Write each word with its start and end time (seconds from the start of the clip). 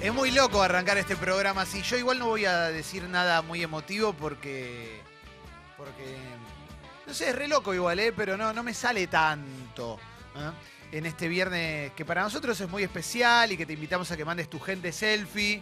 Es 0.00 0.14
muy 0.14 0.30
loco 0.30 0.62
arrancar 0.62 0.96
este 0.96 1.16
programa 1.16 1.62
así. 1.62 1.82
Yo 1.82 1.96
igual 1.96 2.20
no 2.20 2.26
voy 2.26 2.44
a 2.44 2.68
decir 2.68 3.02
nada 3.08 3.42
muy 3.42 3.62
emotivo 3.64 4.12
porque. 4.12 5.00
Porque. 5.76 6.16
No 7.04 7.12
sé, 7.12 7.30
es 7.30 7.34
re 7.34 7.48
loco 7.48 7.74
igual, 7.74 7.98
¿eh? 7.98 8.12
Pero 8.12 8.36
no, 8.36 8.52
no 8.52 8.62
me 8.62 8.74
sale 8.74 9.08
tanto. 9.08 9.98
¿eh? 10.36 10.50
En 10.92 11.04
este 11.04 11.26
viernes 11.26 11.92
que 11.92 12.04
para 12.04 12.22
nosotros 12.22 12.60
es 12.60 12.68
muy 12.68 12.84
especial 12.84 13.50
y 13.50 13.56
que 13.56 13.66
te 13.66 13.72
invitamos 13.72 14.08
a 14.12 14.16
que 14.16 14.24
mandes 14.24 14.48
tu 14.48 14.60
gente 14.60 14.92
selfie. 14.92 15.60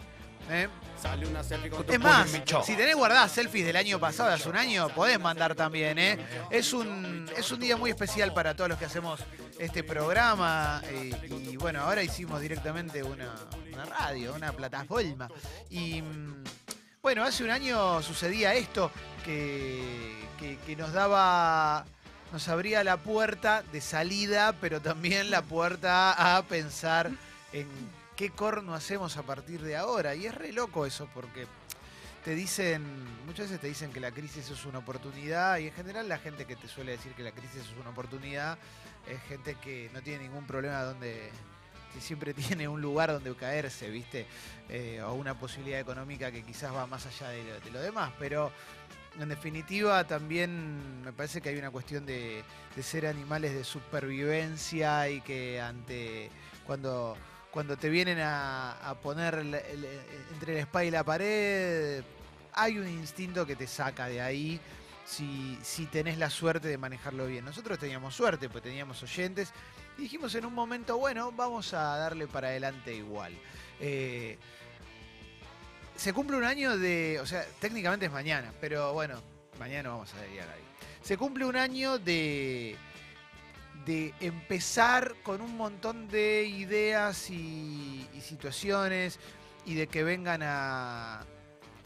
¿Eh? 0.49 0.67
Sale 1.01 1.27
una 1.27 1.43
selfie 1.43 1.69
con 1.69 1.85
tu 1.85 1.93
Es 1.93 1.99
más, 1.99 2.31
Micho. 2.31 2.63
si 2.63 2.75
tenés 2.75 2.95
guardadas 2.95 3.31
selfies 3.31 3.65
del 3.65 3.75
año 3.75 3.99
pasado, 3.99 4.31
hace 4.31 4.49
un 4.49 4.55
año, 4.57 4.89
podés 4.89 5.19
mandar 5.19 5.53
también, 5.55 5.97
¿eh? 5.99 6.17
Es 6.49 6.73
un, 6.73 7.29
es 7.37 7.51
un 7.51 7.59
día 7.59 7.77
muy 7.77 7.91
especial 7.91 8.33
para 8.33 8.55
todos 8.55 8.69
los 8.69 8.79
que 8.79 8.85
hacemos 8.85 9.19
este 9.59 9.83
programa. 9.83 10.81
eh, 10.85 11.11
y 11.51 11.57
bueno, 11.57 11.81
ahora 11.81 12.01
hicimos 12.01 12.41
directamente 12.41 13.03
una, 13.03 13.35
una 13.71 13.85
radio, 13.85 14.33
una 14.33 14.51
plataforma. 14.53 15.27
Y 15.69 16.01
mm, 16.01 16.43
bueno, 17.03 17.23
hace 17.23 17.43
un 17.43 17.51
año 17.51 18.01
sucedía 18.01 18.53
esto 18.55 18.91
que, 19.23 20.15
que- 20.39 20.57
que 20.65 20.75
nos 20.75 20.93
daba. 20.93 21.85
Nos 22.33 22.45
abría 22.49 22.83
la 22.83 22.97
puerta 22.97 23.63
de 23.71 23.79
salida, 23.79 24.53
pero 24.59 24.81
también 24.81 25.31
la 25.31 25.41
puerta 25.43 26.35
a 26.37 26.41
pensar 26.43 27.09
en 27.53 27.67
qué 28.17 28.31
corno 28.31 28.73
hacemos 28.73 29.15
a 29.15 29.23
partir 29.23 29.61
de 29.61 29.77
ahora. 29.77 30.15
Y 30.15 30.25
es 30.25 30.35
re 30.35 30.51
loco 30.51 30.85
eso, 30.85 31.07
porque 31.13 31.47
te 32.25 32.35
dicen, 32.35 32.83
muchas 33.25 33.45
veces 33.45 33.61
te 33.61 33.67
dicen 33.67 33.93
que 33.93 34.01
la 34.01 34.11
crisis 34.11 34.49
es 34.49 34.65
una 34.65 34.79
oportunidad, 34.79 35.59
y 35.59 35.67
en 35.67 35.73
general 35.73 36.09
la 36.09 36.17
gente 36.17 36.45
que 36.45 36.57
te 36.57 36.67
suele 36.67 36.91
decir 36.91 37.13
que 37.13 37.23
la 37.23 37.31
crisis 37.31 37.61
es 37.61 37.73
una 37.79 37.91
oportunidad 37.91 38.57
es 39.07 39.21
gente 39.23 39.55
que 39.55 39.89
no 39.93 40.01
tiene 40.01 40.23
ningún 40.23 40.45
problema 40.45 40.83
donde 40.83 41.29
siempre 41.99 42.33
tiene 42.33 42.67
un 42.67 42.81
lugar 42.81 43.11
donde 43.11 43.33
caerse, 43.35 43.89
¿viste? 43.89 44.25
Eh, 44.69 45.01
o 45.01 45.13
una 45.13 45.39
posibilidad 45.39 45.79
económica 45.79 46.31
que 46.31 46.43
quizás 46.43 46.73
va 46.73 46.85
más 46.85 47.05
allá 47.05 47.29
de 47.29 47.43
lo, 47.43 47.59
de 47.59 47.71
lo 47.71 47.79
demás, 47.79 48.11
pero 48.19 48.51
en 49.19 49.29
definitiva 49.29 50.05
también 50.05 51.01
me 51.03 51.11
parece 51.11 51.41
que 51.41 51.49
hay 51.49 51.57
una 51.57 51.71
cuestión 51.71 52.05
de 52.05 52.43
ser 52.81 53.07
animales 53.07 53.53
de 53.53 53.63
supervivencia 53.63 55.09
y 55.09 55.21
que 55.21 55.59
ante 55.59 56.29
cuando 56.67 57.17
cuando 57.57 57.75
te 57.75 57.89
vienen 57.89 58.19
a, 58.21 58.95
poner 59.01 59.33
el- 59.33 59.55
el- 59.55 59.87
entre 60.31 60.67
y 60.85 60.91
la 60.91 61.03
pared, 61.03 62.03
hay 62.53 62.77
un 62.77 62.87
instinto 62.87 63.47
que 63.47 63.55
te 63.55 63.65
saca 63.65 64.05
de 64.05 64.21
ahí 64.21 64.59
si, 65.07 65.57
si 65.63 65.87
tenés 65.87 66.19
la 66.19 66.29
suerte 66.29 66.67
de 66.67 66.77
manejarlo 66.77 67.25
bien. 67.25 67.43
Nosotros 67.43 67.79
teníamos 67.79 68.13
suerte, 68.15 68.47
pues 68.47 68.63
teníamos 68.63 69.01
oyentes 69.01 69.51
y 69.97 70.03
dijimos 70.03 70.35
en 70.35 70.45
un 70.45 70.53
momento, 70.53 70.99
bueno, 70.99 71.31
vamos 71.31 71.73
a 71.73 71.97
darle 71.97 72.27
para 72.27 72.49
adelante 72.49 72.93
igual. 72.93 73.33
Eh, 73.79 74.37
se 75.95 76.13
cumple 76.13 76.37
un 76.37 76.43
año 76.43 76.77
de, 76.77 77.17
o 77.19 77.25
sea, 77.25 77.43
técnicamente 77.59 78.05
es 78.05 78.11
mañana, 78.11 78.53
pero 78.61 78.93
bueno, 78.93 79.19
mañana 79.57 79.89
vamos 79.89 80.13
a 80.13 80.21
dedicar 80.21 80.47
ahí. 80.47 80.61
Se 81.01 81.17
cumple 81.17 81.43
un 81.43 81.55
año 81.55 81.97
de, 81.97 82.77
de 83.85 84.13
empezar 84.19 85.15
con 85.23 85.41
un 85.41 85.55
montón 85.57 86.07
de 86.07 86.45
ideas 86.45 87.29
y, 87.29 88.07
situaciones 88.21 89.19
y 89.65 89.75
de 89.75 89.87
que 89.87 90.03
vengan 90.03 90.41
a, 90.43 91.21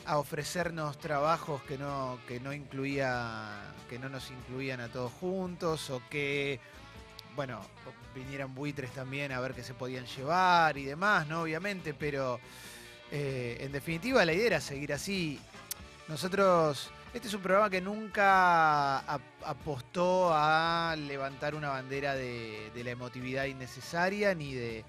a 0.05 0.17
ofrecernos 0.17 0.97
trabajos 0.97 1.61
que 1.63 1.77
no, 1.77 2.17
que 2.27 2.39
no 2.39 2.51
incluía, 2.51 3.61
que 3.89 3.99
no 3.99 4.09
nos 4.09 4.31
incluían 4.31 4.81
a 4.81 4.87
todos 4.87 5.11
juntos 5.11 5.89
o 5.91 6.01
que 6.09 6.59
bueno, 7.35 7.61
vinieran 8.13 8.53
buitres 8.53 8.91
también 8.91 9.31
a 9.31 9.39
ver 9.39 9.53
qué 9.53 9.63
se 9.63 9.73
podían 9.73 10.05
llevar 10.05 10.77
y 10.77 10.85
demás, 10.85 11.27
¿no? 11.27 11.41
Obviamente, 11.43 11.93
pero 11.93 12.39
eh, 13.11 13.57
en 13.61 13.71
definitiva 13.71 14.25
la 14.25 14.33
idea 14.33 14.47
era 14.47 14.61
seguir 14.61 14.93
así. 14.93 15.39
Nosotros, 16.07 16.91
este 17.13 17.27
es 17.27 17.33
un 17.33 17.41
programa 17.41 17.69
que 17.69 17.81
nunca 17.81 18.99
ap- 18.99 19.21
apostó 19.45 20.31
a 20.33 20.95
levantar 20.97 21.55
una 21.55 21.69
bandera 21.69 22.15
de, 22.15 22.71
la 22.73 22.89
emotividad 22.91 23.45
innecesaria 23.45 24.33
ni 24.33 24.53
de 24.53 24.85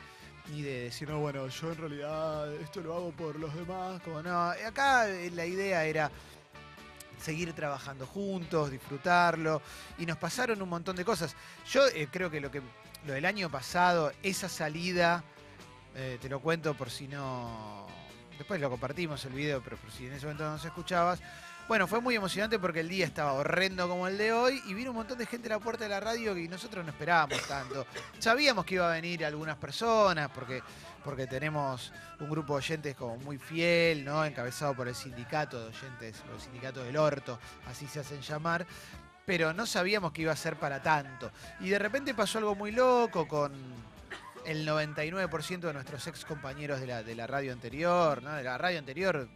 ni 0.51 0.61
de 0.61 0.81
decir, 0.85 1.09
no, 1.09 1.21
bueno, 1.21 1.47
yo 1.47 1.71
en 1.71 1.79
realidad 1.79 2.53
esto 2.55 2.81
lo 2.81 2.95
hago 2.97 3.13
por 3.13 3.39
los 3.39 3.55
demás, 3.55 4.03
como 4.03 4.23
no. 4.25 4.51
Acá 4.51 5.07
la 5.07 5.47
idea 5.47 5.85
era 5.85 6.11
seguir 7.21 7.53
trabajando 7.53 8.09
juntos, 8.09 8.73
disfrutarlo, 8.73 9.63
y 9.99 10.05
nos 10.05 10.19
pasaron 10.19 10.61
un 10.61 10.69
montón 10.69 10.97
de 10.97 11.05
cosas. 11.05 11.37
Yo 11.71 11.87
eh, 11.87 12.09
creo 12.11 12.29
que 12.29 12.41
lo 12.41 12.51
que 12.51 12.61
lo 13.07 13.13
del 13.13 13.25
año 13.25 13.51
pasado, 13.51 14.13
esa 14.25 14.49
salida, 14.49 15.23
eh, 15.95 16.19
te 16.21 16.29
lo 16.29 16.41
cuento 16.41 16.75
por 16.75 16.91
si 16.91 17.07
no. 17.07 17.87
Después 18.37 18.61
lo 18.61 18.69
compartimos 18.69 19.25
el 19.25 19.35
video, 19.35 19.63
pero 19.63 19.77
por 19.77 19.93
si 19.93 20.07
en 20.07 20.15
ese 20.15 20.27
momento 20.27 20.43
no 20.45 20.53
nos 20.53 20.65
escuchabas. 20.65 21.21
Bueno, 21.69 21.87
fue 21.87 22.01
muy 22.01 22.17
emocionante 22.17 22.59
porque 22.59 22.81
el 22.81 22.89
día 22.89 23.07
estaba 23.07 23.33
horrendo 23.35 23.89
como 23.89 24.09
el 24.09 24.19
de 24.19 24.33
hoy 24.33 24.61
y 24.67 24.75
vino 24.75 24.91
un 24.91 24.97
montón 24.97 25.17
de 25.17 25.27
gente 25.27 25.47
a 25.47 25.57
la 25.57 25.59
puerta 25.61 25.85
de 25.85 25.91
la 25.91 26.01
radio 26.01 26.37
y 26.37 26.49
nosotros 26.49 26.85
no 26.85 26.91
esperábamos 26.91 27.41
tanto. 27.47 27.87
Sabíamos 28.19 28.65
que 28.65 28.75
iba 28.75 28.91
a 28.91 28.95
venir 28.95 29.25
algunas 29.25 29.57
personas 29.57 30.29
porque, 30.35 30.61
porque 31.05 31.27
tenemos 31.29 31.93
un 32.19 32.29
grupo 32.29 32.55
de 32.55 32.59
oyentes 32.59 32.97
como 32.97 33.17
muy 33.19 33.39
fiel, 33.39 34.05
¿no? 34.05 34.25
Encabezado 34.25 34.75
por 34.75 34.89
el 34.89 34.95
sindicato 34.95 35.61
de 35.61 35.67
oyentes, 35.69 36.17
por 36.19 36.35
el 36.35 36.41
sindicato 36.41 36.83
del 36.83 36.97
orto, 36.97 37.39
así 37.69 37.87
se 37.87 38.01
hacen 38.01 38.21
llamar. 38.21 38.67
Pero 39.25 39.55
no 39.55 39.65
sabíamos 39.65 40.13
que 40.13 40.23
iba 40.23 40.33
a 40.33 40.37
ser 40.37 40.57
para 40.57 40.83
tanto. 40.83 41.31
Y 41.61 41.69
de 41.69 41.79
repente 41.79 42.13
pasó 42.13 42.39
algo 42.39 42.57
muy 42.57 42.73
loco 42.73 43.29
con 43.29 43.53
el 44.45 44.67
99% 44.67 45.61
de 45.61 45.73
nuestros 45.73 46.05
ex 46.09 46.25
compañeros 46.25 46.81
de 46.81 46.89
la, 46.89 47.03
de 47.05 47.15
la 47.15 47.29
radio 47.29 47.53
anterior, 47.53 48.21
¿no? 48.21 48.33
De 48.33 48.43
la 48.43 48.59
radio 48.59 48.81
anterior, 48.81 49.29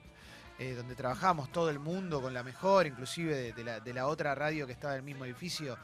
eh, 0.58 0.74
donde 0.74 0.94
trabajamos 0.94 1.50
todo 1.52 1.68
el 1.70 1.78
mundo 1.78 2.20
con 2.22 2.32
la 2.34 2.42
mejor, 2.42 2.86
inclusive 2.86 3.34
de, 3.34 3.52
de 3.52 3.64
la, 3.64 3.80
de 3.80 3.92
la 3.94 4.06
otra 4.06 4.34
radio 4.34 4.66
que 4.66 4.72
estaba 4.72 4.94
en 4.94 4.98
el 5.00 5.04
mismo 5.04 5.24
edificio. 5.24 5.76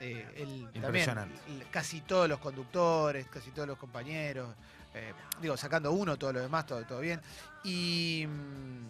eh, 0.00 0.26
el- 0.36 0.62
también, 0.80 0.84
Impresionante. 0.84 1.40
l- 1.48 1.66
casi 1.72 2.02
todos 2.02 2.28
los 2.28 2.38
conductores, 2.38 3.26
casi 3.28 3.50
todos 3.50 3.66
los 3.66 3.76
compañeros, 3.78 4.54
eh, 4.94 5.12
digo, 5.42 5.56
sacando 5.56 5.90
uno, 5.92 6.16
todo 6.16 6.32
lo 6.32 6.40
demás, 6.40 6.66
todo, 6.66 6.84
todo 6.84 7.00
bien. 7.00 7.20
Y, 7.64 8.24
mm, 8.28 8.88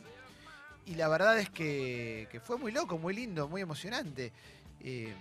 y 0.91 0.95
la 0.97 1.09
verdad 1.09 1.39
es 1.39 1.49
que, 1.51 2.29
que 2.31 2.41
fue 2.41 2.59
muy 2.59 2.73
loco, 2.73 2.99
muy 2.99 3.15
lindo, 3.15 3.49
muy 3.49 3.63
emocionante. 3.63 4.33
Eh, 4.81 5.15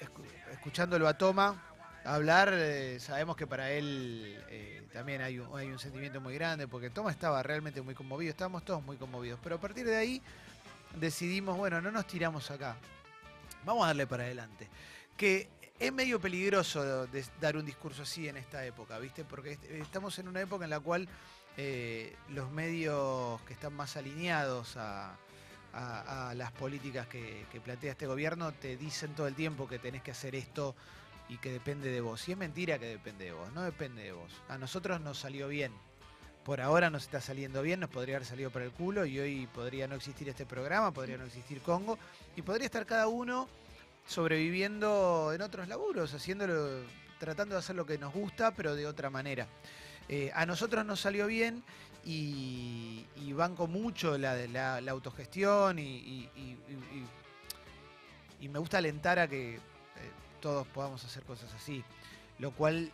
escu- 0.00 0.52
escuchándolo 0.52 1.08
a 1.08 1.18
Toma 1.18 1.67
hablar, 2.14 2.50
eh, 2.52 2.98
sabemos 3.00 3.36
que 3.36 3.46
para 3.46 3.70
él 3.70 4.42
eh, 4.48 4.82
también 4.92 5.20
hay 5.20 5.38
un, 5.38 5.56
hay 5.56 5.66
un 5.68 5.78
sentimiento 5.78 6.20
muy 6.20 6.34
grande, 6.34 6.66
porque 6.68 6.90
Toma 6.90 7.10
estaba 7.10 7.42
realmente 7.42 7.82
muy 7.82 7.94
conmovido, 7.94 8.30
estábamos 8.30 8.64
todos 8.64 8.82
muy 8.82 8.96
conmovidos. 8.96 9.38
Pero 9.42 9.56
a 9.56 9.60
partir 9.60 9.86
de 9.86 9.96
ahí 9.96 10.22
decidimos, 10.96 11.56
bueno, 11.56 11.80
no 11.80 11.90
nos 11.90 12.06
tiramos 12.06 12.50
acá, 12.50 12.76
vamos 13.64 13.84
a 13.84 13.88
darle 13.88 14.06
para 14.06 14.24
adelante. 14.24 14.68
Que 15.16 15.48
es 15.78 15.92
medio 15.92 16.20
peligroso 16.20 17.06
dar 17.40 17.56
un 17.56 17.64
discurso 17.66 18.02
así 18.02 18.28
en 18.28 18.36
esta 18.36 18.64
época, 18.64 18.98
¿viste? 18.98 19.24
Porque 19.24 19.52
est- 19.52 19.64
estamos 19.64 20.18
en 20.18 20.28
una 20.28 20.40
época 20.40 20.64
en 20.64 20.70
la 20.70 20.80
cual 20.80 21.08
eh, 21.56 22.16
los 22.30 22.50
medios 22.50 23.40
que 23.42 23.52
están 23.52 23.74
más 23.74 23.96
alineados 23.96 24.76
a 24.76 25.16
las 26.34 26.50
políticas 26.52 27.06
que, 27.06 27.46
que 27.52 27.60
plantea 27.60 27.92
este 27.92 28.06
gobierno 28.06 28.52
te 28.52 28.76
dicen 28.76 29.14
todo 29.14 29.28
el 29.28 29.34
tiempo 29.34 29.68
que 29.68 29.78
tenés 29.78 30.02
que 30.02 30.10
hacer 30.10 30.34
esto 30.34 30.74
y 31.28 31.38
que 31.38 31.52
depende 31.52 31.90
de 31.90 32.00
vos. 32.00 32.28
Y 32.28 32.32
es 32.32 32.38
mentira 32.38 32.78
que 32.78 32.86
depende 32.86 33.26
de 33.26 33.32
vos, 33.32 33.52
no 33.52 33.62
depende 33.62 34.02
de 34.02 34.12
vos. 34.12 34.32
A 34.48 34.58
nosotros 34.58 35.00
nos 35.00 35.18
salió 35.18 35.48
bien. 35.48 35.72
Por 36.44 36.60
ahora 36.60 36.88
nos 36.88 37.02
está 37.02 37.20
saliendo 37.20 37.60
bien, 37.62 37.80
nos 37.80 37.90
podría 37.90 38.16
haber 38.16 38.26
salido 38.26 38.50
por 38.50 38.62
el 38.62 38.70
culo 38.70 39.04
y 39.04 39.18
hoy 39.18 39.46
podría 39.48 39.86
no 39.86 39.96
existir 39.96 40.28
este 40.28 40.46
programa, 40.46 40.92
podría 40.92 41.18
no 41.18 41.24
existir 41.24 41.60
Congo 41.60 41.98
y 42.36 42.42
podría 42.42 42.66
estar 42.66 42.86
cada 42.86 43.06
uno 43.06 43.48
sobreviviendo 44.06 45.32
en 45.34 45.42
otros 45.42 45.68
laburos, 45.68 46.14
haciéndolo, 46.14 46.84
tratando 47.18 47.54
de 47.54 47.58
hacer 47.58 47.76
lo 47.76 47.84
que 47.84 47.98
nos 47.98 48.14
gusta, 48.14 48.52
pero 48.52 48.74
de 48.74 48.86
otra 48.86 49.10
manera. 49.10 49.46
Eh, 50.08 50.30
a 50.34 50.46
nosotros 50.46 50.86
nos 50.86 51.00
salió 51.00 51.26
bien 51.26 51.62
y, 52.02 53.04
y 53.16 53.32
banco 53.34 53.66
mucho 53.66 54.16
la, 54.16 54.78
autogestión 54.88 55.78
y, 55.78 56.30
me 58.40 58.58
gusta 58.58 58.78
alentar 58.78 59.18
a 59.18 59.28
que 59.28 59.60
todos 60.40 60.66
podamos 60.68 61.04
hacer 61.04 61.22
cosas 61.24 61.52
así, 61.54 61.84
lo 62.38 62.52
cual 62.52 62.92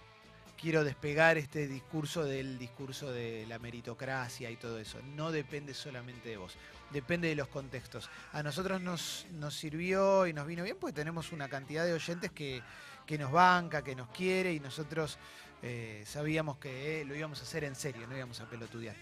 quiero 0.60 0.84
despegar 0.84 1.36
este 1.36 1.66
discurso 1.68 2.24
del 2.24 2.58
discurso 2.58 3.12
de 3.12 3.44
la 3.46 3.58
meritocracia 3.58 4.50
y 4.50 4.56
todo 4.56 4.78
eso. 4.78 5.00
No 5.02 5.30
depende 5.30 5.74
solamente 5.74 6.28
de 6.28 6.36
vos, 6.36 6.56
depende 6.90 7.28
de 7.28 7.34
los 7.34 7.48
contextos. 7.48 8.08
A 8.32 8.42
nosotros 8.42 8.80
nos, 8.80 9.26
nos 9.32 9.54
sirvió 9.54 10.26
y 10.26 10.32
nos 10.32 10.46
vino 10.46 10.64
bien 10.64 10.76
porque 10.80 10.94
tenemos 10.94 11.32
una 11.32 11.48
cantidad 11.48 11.84
de 11.84 11.92
oyentes 11.92 12.30
que, 12.30 12.62
que 13.06 13.18
nos 13.18 13.32
banca, 13.32 13.82
que 13.82 13.94
nos 13.94 14.08
quiere 14.08 14.52
y 14.52 14.60
nosotros 14.60 15.18
eh, 15.62 16.02
sabíamos 16.06 16.58
que 16.58 17.00
eh, 17.00 17.04
lo 17.04 17.14
íbamos 17.14 17.40
a 17.40 17.42
hacer 17.42 17.64
en 17.64 17.74
serio, 17.74 18.06
no 18.06 18.16
íbamos 18.16 18.40
a 18.40 18.48
pelotudear. 18.48 18.96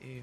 Eh, 0.00 0.22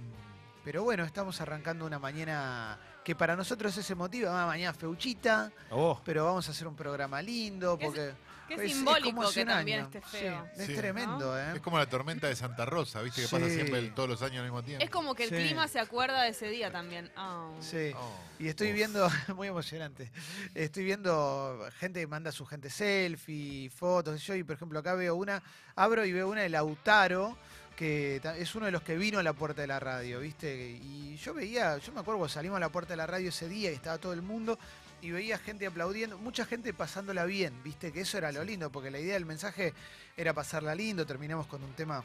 pero 0.63 0.84
bueno, 0.84 1.04
estamos 1.04 1.42
arrancando 1.42 1.86
una 1.86 2.00
mañana 2.00 2.80
que 3.04 3.16
para 3.16 3.36
nosotros 3.36 3.76
es 3.78 3.90
emotiva. 3.90 4.44
Ah, 4.44 4.48
mañana 4.48 4.74
feuchita, 4.74 5.52
Oh, 5.72 6.00
pero 6.06 6.26
vamos 6.26 6.48
a 6.48 6.52
hacer 6.52 6.68
un 6.68 6.76
programa 6.76 7.22
lindo 7.22 7.78
Es- 7.80 7.86
porque 7.86 8.14
Qué 8.48 8.54
es- 8.56 8.62
es 8.62 8.72
simbólico 8.74 9.32
que 9.32 9.42
un 9.42 9.48
también 9.48 9.80
esté 9.82 10.02
feo. 10.02 10.46
Sí, 10.56 10.62
es 10.62 10.68
Sí. 10.68 10.76
tremendo, 10.76 11.38
¿eh? 11.40 11.54
Es 11.56 11.62
como 11.62 11.78
la 11.78 11.86
tormenta 11.86 12.28
de 12.28 12.36
Santa 12.36 12.66
Rosa, 12.66 13.02
¿viste? 13.02 13.22
Que 13.22 13.28
pasa 13.28 13.50
siempre 13.50 13.80
el- 13.80 13.94
todos 13.94 14.10
los 14.10 14.22
años 14.22 14.38
al 14.40 14.44
mismo 14.44 14.62
tiempo. 14.64 14.84
Es 14.84 14.90
como 14.92 15.16
que 15.16 15.24
el 15.24 15.30
Sí. 15.30 15.36
clima 15.36 15.68
se 15.68 15.80
acuerda 15.80 16.24
de 16.24 16.30
ese 16.30 16.50
día 16.50 16.72
también. 16.72 17.10
Ah. 17.16 17.50
Sí. 17.62 17.92
Oh. 17.96 18.12
Y 18.40 18.48
estoy 18.50 18.70
Uf. 18.70 18.76
viendo, 18.76 19.08
muy 19.36 19.48
emocionante, 19.48 20.12
estoy 20.54 20.84
viendo 20.84 21.66
gente 21.80 22.02
que 22.02 22.08
manda 22.08 22.32
su 22.32 22.46
gente 22.46 22.70
selfie, 22.70 23.70
fotos, 23.70 24.22
yo, 24.24 24.36
y 24.36 24.44
por 24.44 24.56
ejemplo 24.56 24.80
acá 24.80 24.94
veo 24.94 25.16
una, 25.16 25.42
abro 25.76 26.06
y 26.06 26.12
veo 26.12 26.30
una 26.30 26.42
de 26.42 26.50
Lautaro, 26.50 27.38
que 27.83 28.21
es 28.39 28.56
uno 28.56 28.65
de 28.65 28.71
los 28.71 28.81
que 28.81 28.95
vino 28.95 29.19
a 29.19 29.24
la 29.24 29.33
puerta 29.33 29.62
de 29.62 29.68
la 29.68 29.77
radio, 29.77 30.21
¿viste? 30.21 30.80
Y 30.81 31.18
yo 31.18 31.33
veía, 31.33 31.77
yo 31.80 31.91
me 31.91 32.00
acuerdo 32.00 32.30
salimos 32.30 32.56
a 32.56 32.59
la 32.62 32.69
puerta 32.69 32.94
de 32.94 32.95
la 32.95 33.06
radio 33.06 33.27
ese 33.27 33.50
día 33.50 33.71
y 33.71 33.74
estaba 33.74 33.97
todo 33.97 34.13
el 34.13 34.21
mundo, 34.21 34.57
y 35.01 35.12
veía 35.12 35.38
gente 35.38 35.68
aplaudiendo, 35.68 36.18
mucha 36.18 36.45
gente 36.45 36.74
pasándola 36.74 37.25
bien, 37.25 37.62
¿viste? 37.62 37.91
Que 37.91 38.00
eso 38.00 38.18
era 38.18 38.31
lo 38.31 38.41
lindo, 38.45 38.71
porque 38.71 38.89
la 38.89 39.00
idea 39.00 39.15
del 39.15 39.25
mensaje 39.25 39.74
era 40.15 40.33
pasarla 40.33 40.74
lindo, 40.74 41.06
terminamos 41.06 41.45
con 41.45 41.62
un 41.62 41.74
tema 41.74 42.01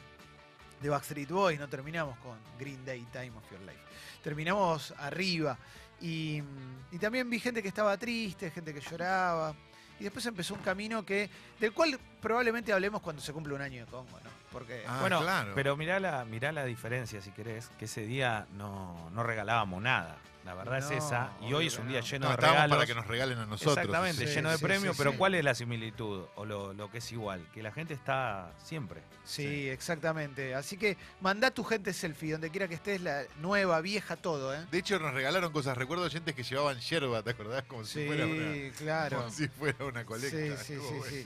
de 0.81 0.89
Backstreet 0.89 1.29
Boys, 1.29 1.57
no 1.57 1.69
terminamos 1.69 2.17
con 2.17 2.37
Green 2.59 2.83
Day, 2.83 3.07
Time 3.13 3.31
of 3.37 3.49
Your 3.49 3.61
Life. 3.61 3.79
Terminamos 4.21 4.93
arriba. 4.97 5.57
Y, 6.01 6.43
y 6.91 6.97
también 6.99 7.29
vi 7.29 7.39
gente 7.39 7.61
que 7.61 7.69
estaba 7.69 7.97
triste, 7.97 8.51
gente 8.51 8.73
que 8.73 8.81
lloraba. 8.81 9.55
Y 9.97 10.03
después 10.03 10.25
empezó 10.25 10.55
un 10.55 10.61
camino 10.61 11.05
que 11.05 11.29
del 11.57 11.71
cual 11.71 11.97
probablemente 12.21 12.73
hablemos 12.73 13.01
cuando 13.01 13.21
se 13.21 13.33
cumple 13.33 13.53
un 13.53 13.61
año 13.61 13.85
de 13.85 13.91
Congo, 13.91 14.19
¿no? 14.23 14.29
Porque 14.51 14.83
Ah, 14.87 14.97
bueno, 15.01 15.21
claro. 15.21 15.51
pero 15.55 15.77
mirá 15.77 15.99
la, 15.99 16.25
mirá 16.25 16.51
la 16.51 16.65
diferencia, 16.65 17.21
si 17.21 17.31
querés, 17.31 17.69
que 17.77 17.85
ese 17.85 18.01
día 18.01 18.47
no, 18.53 19.09
no 19.11 19.23
regalábamos 19.23 19.81
nada. 19.81 20.17
La 20.45 20.53
verdad 20.55 20.79
No, 20.79 20.85
es 20.89 21.03
esa. 21.03 21.31
Y 21.41 21.53
hoy 21.53 21.67
es 21.67 21.77
un 21.77 21.89
día 21.89 21.99
no. 21.99 22.05
lleno 22.05 22.23
No, 22.25 22.29
de 22.29 22.35
estábamos 22.35 22.55
regalos. 22.63 22.77
para 22.77 22.87
que 22.87 22.95
nos 22.95 23.05
regalen 23.07 23.37
a 23.39 23.45
nosotros. 23.45 23.77
Exactamente, 23.77 24.25
Sí, 24.25 24.33
lleno 24.33 24.49
de 24.49 24.57
sí, 24.57 24.63
premios, 24.63 24.95
sí, 24.95 24.97
pero 24.97 25.11
sí. 25.11 25.17
¿cuál 25.17 25.35
es 25.35 25.43
la 25.43 25.53
similitud? 25.53 26.23
O 26.35 26.45
lo, 26.45 26.73
lo 26.73 26.89
que 26.89 26.99
es 26.99 27.11
igual, 27.11 27.45
que 27.53 27.61
la 27.61 27.71
gente 27.73 27.93
está 27.93 28.51
siempre. 28.63 29.01
sí, 29.25 29.69
exactamente. 29.69 30.55
Así 30.55 30.77
que 30.77 30.97
mandá 31.21 31.51
tu 31.51 31.63
gente 31.63 31.93
selfie, 31.93 32.31
donde 32.31 32.49
quiera 32.49 32.67
que 32.69 32.75
estés, 32.75 33.01
la 33.01 33.23
nueva, 33.41 33.81
vieja, 33.81 34.15
todo, 34.15 34.55
¿eh? 34.55 34.65
De 34.71 34.77
hecho, 34.79 34.97
nos 34.97 35.13
regalaron 35.13 35.51
cosas. 35.51 35.77
Recuerdo 35.77 36.05
oyentes 36.05 36.33
que 36.33 36.41
llevaban 36.43 36.79
yerba, 36.79 37.21
¿te 37.21 37.31
acordás? 37.31 37.63
Como 37.65 37.83
si 37.83 37.99
Sí, 37.99 38.07
fuera 38.07 38.25
una, 38.25 38.71
claro. 38.77 39.17
como 39.17 39.29
si 39.31 39.47
fuera 39.49 39.85
una 39.85 40.05
colecta. 40.05 40.63
Sí, 40.63 40.75
sí, 40.79 40.99
sí. 41.09 41.25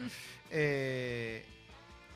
Eh, 0.55 1.43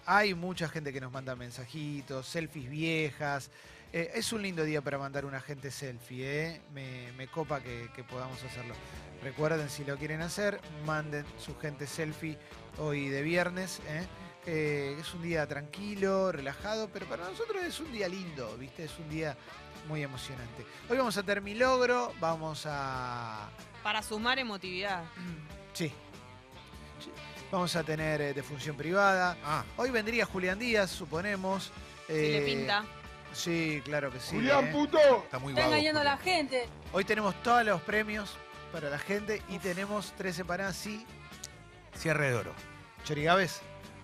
hay 0.06 0.36
mucha 0.36 0.70
gente 0.70 0.94
que 0.94 1.02
nos 1.02 1.12
manda 1.12 1.36
mensajitos, 1.36 2.28
selfies 2.28 2.70
viejas. 2.70 3.50
Eh, 3.92 4.12
es 4.14 4.32
un 4.32 4.44
lindo 4.44 4.64
día 4.64 4.82
para 4.82 5.00
mandar 5.00 5.26
una 5.26 5.42
gente 5.42 5.72
selfie, 5.72 6.24
¿eh? 6.24 6.62
me, 6.72 7.12
me 7.14 7.28
copa 7.28 7.62
que, 7.62 7.90
que 7.96 8.04
podamos 8.04 8.42
hacerlo. 8.44 8.76
Recuerden, 9.24 9.70
si 9.70 9.84
lo 9.86 9.98
quieren 9.98 10.22
hacer, 10.22 10.62
manden 10.86 11.26
su 11.40 11.58
gente 11.58 11.88
selfie 11.88 12.38
hoy 12.78 13.10
de 13.10 13.24
viernes. 13.24 13.82
es 14.46 15.14
un 15.16 15.24
día 15.24 15.48
tranquilo, 15.48 16.32
relajado, 16.32 16.90
pero 16.94 17.08
para 17.08 17.28
nosotros 17.28 17.64
es 17.64 17.80
un 17.80 17.92
día 17.92 18.08
lindo, 18.08 18.56
¿viste? 18.58 18.84
Es 18.84 19.00
un 19.00 19.10
día 19.10 19.36
muy 19.88 20.04
emocionante. 20.04 20.66
Hoy 20.90 20.98
vamos 20.98 21.18
a 21.18 21.24
tener 21.24 21.42
mi 21.42 21.56
logro, 21.56 22.14
vamos 22.20 22.66
a... 22.68 23.50
Para 23.82 24.04
sumar 24.04 24.38
emotividad. 24.38 25.06
Sí. 25.74 25.92
Vamos 27.52 27.76
a 27.76 27.84
tener 27.84 28.20
eh, 28.22 28.34
de 28.34 28.44
función 28.44 28.76
privada. 28.76 29.38
Ah, 29.44 29.64
Hoy 29.78 29.90
vendría 29.90 30.26
Julián 30.26 30.60
Díaz, 30.60 30.90
suponemos. 30.92 31.72
Si 32.08 32.14
le 32.14 32.38
Eh, 32.40 32.42
pinta. 32.46 32.84
Sí, 33.34 33.82
claro 33.86 34.12
que 34.12 34.20
sí. 34.20 34.36
Julián, 34.36 34.68
eh. 34.68 34.72
puto. 34.72 34.98
está 35.24 35.40
muy 35.40 35.52
Está 35.54 35.64
vago. 35.64 35.74
engañando 35.76 36.02
a 36.02 36.04
la 36.04 36.18
gente. 36.18 36.68
Hoy 36.92 37.06
tenemos 37.06 37.36
todos 37.44 37.64
los 37.66 37.82
premios 37.82 38.36
para 38.72 38.90
la 38.90 38.98
gente 39.00 39.42
y 39.50 39.60
tenemos 39.60 40.14
tres 40.18 40.38
empanadas 40.40 40.86
y 40.88 41.06
Cierre 41.96 42.30
de 42.32 42.36
oro. 42.36 42.54
chorigaves. 43.06 43.62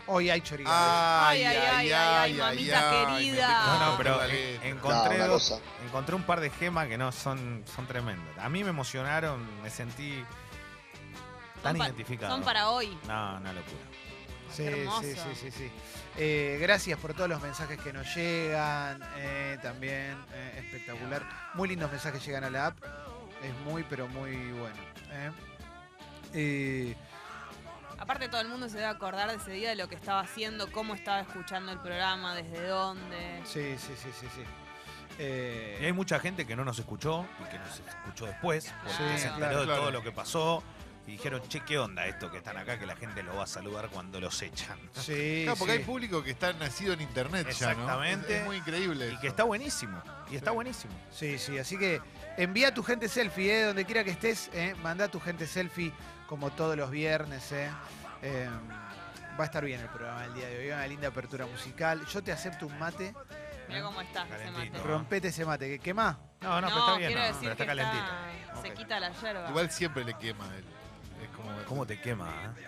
Hoy 0.08 0.30
hay 0.30 0.42
chorigaves. 0.42 0.78
Ay, 0.78 1.44
ay, 1.44 1.56
ay, 1.58 1.92
ay, 1.92 1.94
ay, 1.94 2.34
mamita 2.34 3.16
querida. 3.16 3.66
No, 3.80 3.92
no, 3.92 3.98
pero 3.98 4.20
encontré, 4.64 5.18
No, 5.20 5.28
dos- 5.28 5.62
encontré 5.86 6.16
un 6.16 6.24
par 6.24 6.40
de 6.42 6.50
gemas 6.50 6.88
que 6.88 6.98
no 6.98 7.12
son, 7.12 7.64
son 7.74 7.88
tremendas. 7.88 8.38
A 8.38 8.50
mí 8.50 8.64
me 8.64 8.72
emocionaron, 8.72 9.46
me 9.62 9.70
sentí 9.70 10.24
tan 11.64 11.78
Son 11.78 11.86
identificado. 11.88 12.32
Son 12.36 12.44
para 12.44 12.70
hoy. 12.70 12.88
No, 13.08 13.38
una 13.38 13.54
locura. 13.54 13.84
sí, 14.52 14.68
sí, 15.02 15.16
sí, 15.16 15.36
sí, 15.36 15.52
sí. 15.52 15.72
Eh, 16.18 16.60
gracias 16.62 17.00
por 17.00 17.14
todos 17.16 17.28
los 17.30 17.42
mensajes 17.42 17.80
que 17.80 17.92
nos 17.92 18.14
llegan. 18.16 19.02
eh, 19.18 19.58
también 19.64 20.16
eh, 20.34 20.62
espectacular. 20.64 21.24
Muy 21.56 21.70
lindos 21.70 21.90
mensajes 21.92 22.24
llegan 22.26 22.44
a 22.44 22.50
la 22.52 22.68
app. 22.68 22.78
Es 23.44 23.54
muy, 23.66 23.84
pero 23.84 24.08
muy 24.08 24.36
bueno. 24.52 24.76
eh. 25.12 25.32
Eh, 26.34 26.96
Aparte 28.00 28.28
todo 28.28 28.42
el 28.42 28.50
mundo 28.50 28.68
se 28.68 28.76
debe 28.78 28.88
acordar 28.90 29.30
de 29.30 29.38
ese 29.38 29.52
día 29.52 29.70
de 29.70 29.76
lo 29.76 29.88
que 29.88 29.96
estaba 29.96 30.20
haciendo, 30.20 30.70
cómo 30.72 30.94
estaba 30.94 31.22
escuchando 31.22 31.72
el 31.72 31.80
programa, 31.80 32.36
desde 32.36 32.68
dónde. 32.68 33.42
sí, 33.46 33.76
sí, 33.78 33.94
sí, 33.96 34.10
sí, 34.20 34.28
sí. 34.36 34.42
Eh, 35.20 35.78
Y 35.82 35.86
hay 35.86 35.94
mucha 35.94 36.20
gente 36.20 36.46
que 36.48 36.56
no 36.56 36.66
nos 36.66 36.80
escuchó 36.80 37.26
y 37.40 37.50
que 37.50 37.60
nos 37.60 37.80
escuchó 37.80 38.26
después, 38.26 38.74
porque 38.84 38.98
Sí, 38.98 39.20
se 39.20 39.28
enteró 39.28 39.38
claro, 39.38 39.60
de 39.60 39.66
claro. 39.68 39.82
todo 39.82 39.92
lo 39.92 40.02
que 40.04 40.12
pasó 40.12 40.64
y 41.06 41.12
dijeron, 41.12 41.42
che, 41.50 41.60
¿qué 41.62 41.78
onda 41.78 42.06
esto 42.08 42.32
que 42.32 42.38
están 42.38 42.56
acá 42.58 42.80
que 42.80 42.86
la 42.86 42.96
gente 42.96 43.24
lo 43.24 43.36
va 43.36 43.44
a 43.44 43.48
saludar 43.48 43.90
cuando 43.90 44.20
los 44.22 44.42
echan? 44.42 44.78
sí, 44.94 45.42
Claro, 45.44 45.58
porque 45.60 45.74
sí. 45.74 45.80
hay 45.80 45.84
público 45.86 46.24
que 46.24 46.32
está 46.32 46.54
nacido 46.54 46.94
en 46.94 47.02
internet 47.02 47.48
ya, 47.52 47.68
¿no? 47.68 47.72
Exactamente. 47.82 48.34
Es, 48.36 48.40
es 48.42 48.46
muy 48.46 48.56
increíble. 48.58 49.08
Y 49.08 49.12
eso. 49.12 49.22
que 49.22 49.28
está 49.28 49.44
buenísimo. 49.44 50.02
Y 50.32 50.36
está 50.38 50.52
Sí. 50.52 50.56
buenísimo. 50.56 50.94
Sí, 51.12 51.38
sí, 51.38 51.58
así 51.58 51.78
que 51.78 52.02
envía 52.38 52.74
tu 52.74 52.84
gente 52.84 53.10
selfie, 53.10 53.62
eh, 53.62 53.66
donde 53.66 53.86
quiera 53.86 54.04
que 54.04 54.12
estés, 54.12 54.50
eh, 54.54 54.76
manda 54.82 55.08
tu 55.10 55.20
gente 55.20 55.46
selfie 55.46 55.92
como 56.28 56.52
todos 56.52 56.78
los 56.78 56.90
viernes. 56.90 57.52
Eh. 57.52 57.70
Eh, 58.22 58.50
va 59.38 59.44
a 59.44 59.46
estar 59.46 59.66
bien 59.66 59.82
el 59.82 59.88
programa 59.90 60.24
el 60.26 60.34
día 60.36 60.48
de 60.48 60.60
hoy, 60.60 60.68
una 60.72 60.88
linda 60.88 61.08
apertura 61.10 61.46
musical. 61.46 62.06
Yo 62.06 62.24
te 62.24 62.32
acepto 62.32 62.68
un 62.68 62.80
mate, 62.80 63.14
Mira 63.68 63.82
cómo 63.84 64.00
está 64.02 64.26
ese 64.28 64.52
mate. 64.52 64.78
rompete 64.84 65.28
ese 65.30 65.44
mate, 65.46 65.68
que 65.68 65.80
quema. 65.80 66.18
No, 66.42 66.62
no, 66.62 66.62
No, 66.62 66.68
pero 66.68 66.80
está 66.80 66.98
bien, 66.98 67.08
quiero 67.12 67.22
no, 67.22 67.28
decir 67.28 67.40
pero 67.44 67.56
que 67.58 67.64
está 67.64 67.76
calentito. 67.76 68.04
está- 68.48 68.62
se 68.62 68.74
quita 68.74 69.00
la 69.00 69.12
yerba. 69.22 69.50
Igual 69.50 69.72
siempre 69.72 70.04
le 70.06 70.14
quema. 70.16 70.46
él. 70.56 70.64
¿Cómo 71.68 71.86
te 71.86 72.00
quema? 72.00 72.30
eh? 72.58 72.66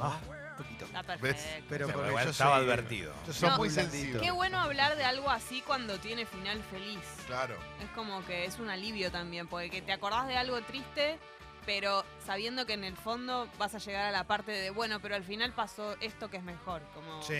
Ah, 0.00 0.18
Un 0.50 0.56
poquito. 0.64 0.84
Está 0.86 1.02
perfecto. 1.02 1.42
Pero 1.68 1.86
pero 1.86 1.88
porque 1.92 2.08
igual 2.08 2.24
yo 2.24 2.30
estaba 2.30 2.56
soy- 2.56 2.64
advertido. 2.64 3.14
Yo 3.26 3.32
soy 3.32 3.48
No, 3.50 3.56
muy 3.58 3.70
sensible. 3.70 4.20
Qué 4.20 4.30
bueno 4.30 4.58
hablar 4.60 4.96
de 4.96 5.04
algo 5.04 5.30
así 5.30 5.62
cuando 5.62 5.98
tiene 5.98 6.26
final 6.26 6.62
feliz. 6.64 6.98
Claro. 7.26 7.56
Es 7.82 7.88
como 7.90 8.24
que 8.26 8.44
es 8.44 8.58
un 8.58 8.68
alivio 8.70 9.10
también, 9.10 9.46
porque 9.48 9.70
que 9.70 9.82
te 9.82 9.92
acordás 9.92 10.26
de 10.26 10.36
algo 10.36 10.60
triste, 10.62 11.18
pero 11.64 12.04
sabiendo 12.26 12.66
que 12.66 12.72
en 12.74 12.84
el 12.84 12.96
fondo 12.96 13.48
vas 13.58 13.74
a 13.74 13.78
llegar 13.78 14.04
a 14.06 14.10
la 14.10 14.24
parte 14.24 14.50
de, 14.52 14.70
bueno, 14.70 14.98
pero 15.00 15.14
al 15.14 15.24
final 15.24 15.52
pasó 15.52 15.96
esto 16.00 16.28
que 16.28 16.38
es 16.38 16.42
mejor. 16.42 16.82
Como 16.94 17.22
Sí, 17.22 17.34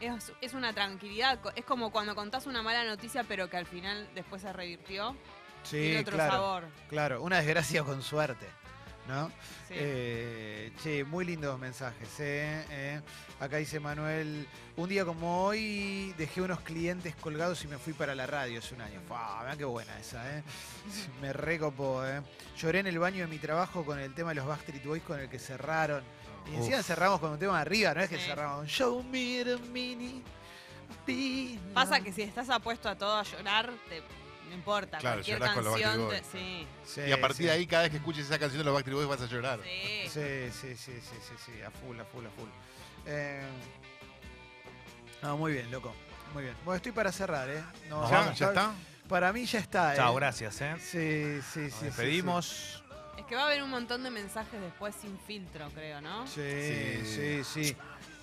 es, 0.00 0.32
es 0.40 0.54
una 0.54 0.72
tranquilidad, 0.72 1.40
co- 1.40 1.52
es 1.54 1.64
como 1.64 1.90
cuando 1.92 2.14
contás 2.14 2.46
una 2.46 2.62
mala 2.62 2.84
noticia, 2.84 3.24
pero 3.24 3.48
que 3.48 3.56
al 3.56 3.66
final 3.66 4.08
después 4.14 4.42
se 4.42 4.52
revirtió. 4.52 5.16
sí, 5.62 5.76
tiene 5.78 6.00
otro 6.00 6.14
claro. 6.16 6.32
sabor. 6.32 6.64
Claro, 6.88 7.22
una 7.22 7.36
desgracia 7.36 7.84
con 7.84 8.02
suerte, 8.02 8.46
¿no? 9.10 9.28
Sí. 9.68 9.74
Eh, 9.76 10.72
che, 10.82 11.04
muy 11.04 11.24
lindos 11.24 11.58
mensajes. 11.58 12.08
eh, 12.20 12.64
eh. 12.70 13.00
Acá 13.40 13.56
dice 13.58 13.80
Manuel, 13.80 14.46
un 14.76 14.88
día 14.88 15.04
como 15.04 15.44
hoy 15.44 16.14
dejé 16.18 16.42
unos 16.42 16.60
clientes 16.60 17.14
colgados 17.16 17.64
y 17.64 17.68
me 17.68 17.78
fui 17.78 17.92
para 17.92 18.14
la 18.14 18.26
radio 18.26 18.58
hace 18.58 18.74
un 18.74 18.80
año. 18.82 19.00
Fua, 19.08 19.38
mirá 19.42 19.56
qué 19.56 19.64
buena 19.64 19.98
esa, 19.98 20.38
¿eh? 20.38 20.42
Me 21.22 21.32
recopó, 21.32 22.04
¿eh? 22.06 22.22
Lloré 22.58 22.80
en 22.80 22.86
el 22.86 22.98
baño 22.98 23.20
de 23.24 23.26
mi 23.26 23.38
trabajo 23.38 23.84
con 23.84 23.98
el 23.98 24.14
tema 24.14 24.30
de 24.30 24.36
los 24.36 24.46
Backstreet 24.46 24.84
Boys 24.84 25.02
con 25.02 25.18
el 25.20 25.28
que 25.28 25.38
cerraron. 25.38 26.02
Y 26.50 26.56
encima 26.56 26.78
Uf. 26.78 26.86
cerramos 26.86 27.20
con 27.20 27.32
un 27.32 27.38
tema 27.38 27.54
de 27.56 27.60
arriba, 27.62 27.94
no 27.94 28.00
es 28.00 28.08
que 28.08 28.18
Sí. 28.18 28.24
cerramos 28.26 28.56
con 28.58 28.66
Show 28.66 29.02
me 29.04 29.42
the 29.44 29.56
mini. 29.70 30.22
pina". 31.06 31.60
Pasa 31.74 32.00
que 32.00 32.12
si 32.12 32.22
estás 32.22 32.50
apuesto 32.50 32.88
a 32.88 32.96
todo 32.96 33.16
a 33.16 33.22
llorar, 33.22 33.70
te- 33.88 34.02
no 34.50 34.54
importa. 34.56 34.98
Claro, 34.98 35.16
cualquier 35.22 35.38
canción. 35.38 36.08
Te- 36.10 36.24
sí, 36.24 36.66
Sí, 36.84 37.00
y 37.08 37.12
a 37.12 37.20
partir 37.20 37.36
sí. 37.38 37.44
de 37.44 37.50
ahí, 37.52 37.66
cada 37.66 37.82
vez 37.84 37.90
que 37.92 37.96
escuches 37.96 38.26
esa 38.26 38.38
canción 38.38 38.58
de 38.58 38.64
los 38.64 38.74
Backstreet 38.74 38.96
Boys 38.96 39.08
vas 39.08 39.22
a 39.22 39.32
llorar. 39.32 39.60
sí. 39.64 40.08
Sí, 40.10 40.50
sí, 40.52 40.76
sí, 40.76 40.92
sí, 41.00 41.16
sí, 41.26 41.34
sí, 41.46 41.62
a 41.62 41.70
full, 41.70 41.98
a 41.98 42.04
full, 42.04 42.26
a 42.26 42.30
full. 42.30 42.48
Eh, 43.06 43.42
no, 45.22 45.36
muy 45.36 45.52
bien, 45.52 45.70
loco. 45.70 45.94
Muy 46.34 46.42
bien. 46.44 46.56
Bueno, 46.64 46.76
estoy 46.76 46.92
para 46.92 47.10
cerrar, 47.12 47.48
¿eh? 47.48 47.62
No, 47.88 48.08
¿Ya? 48.08 48.18
vamos. 48.20 48.38
¿Ya 48.38 48.46
está? 48.48 48.72
Para 49.08 49.32
mí 49.32 49.44
ya 49.46 49.58
está, 49.58 49.94
¿eh? 49.94 49.96
Chao, 49.96 50.14
gracias, 50.14 50.60
¿eh? 50.60 50.74
Sí, 50.78 51.40
sí, 51.52 51.60
Nos 51.60 51.72
sí. 51.74 51.78
sí, 51.78 51.84
despedimos. 51.86 52.84
Es 53.18 53.26
que 53.26 53.34
va 53.34 53.42
a 53.42 53.46
haber 53.46 53.62
un 53.62 53.70
montón 53.70 54.02
de 54.02 54.10
mensajes 54.10 54.60
después 54.60 54.94
sin 55.00 55.18
filtro, 55.26 55.68
creo, 55.74 56.00
¿no? 56.00 56.26
Sí, 56.26 57.02
sí, 57.04 57.42
sí. 57.44 57.76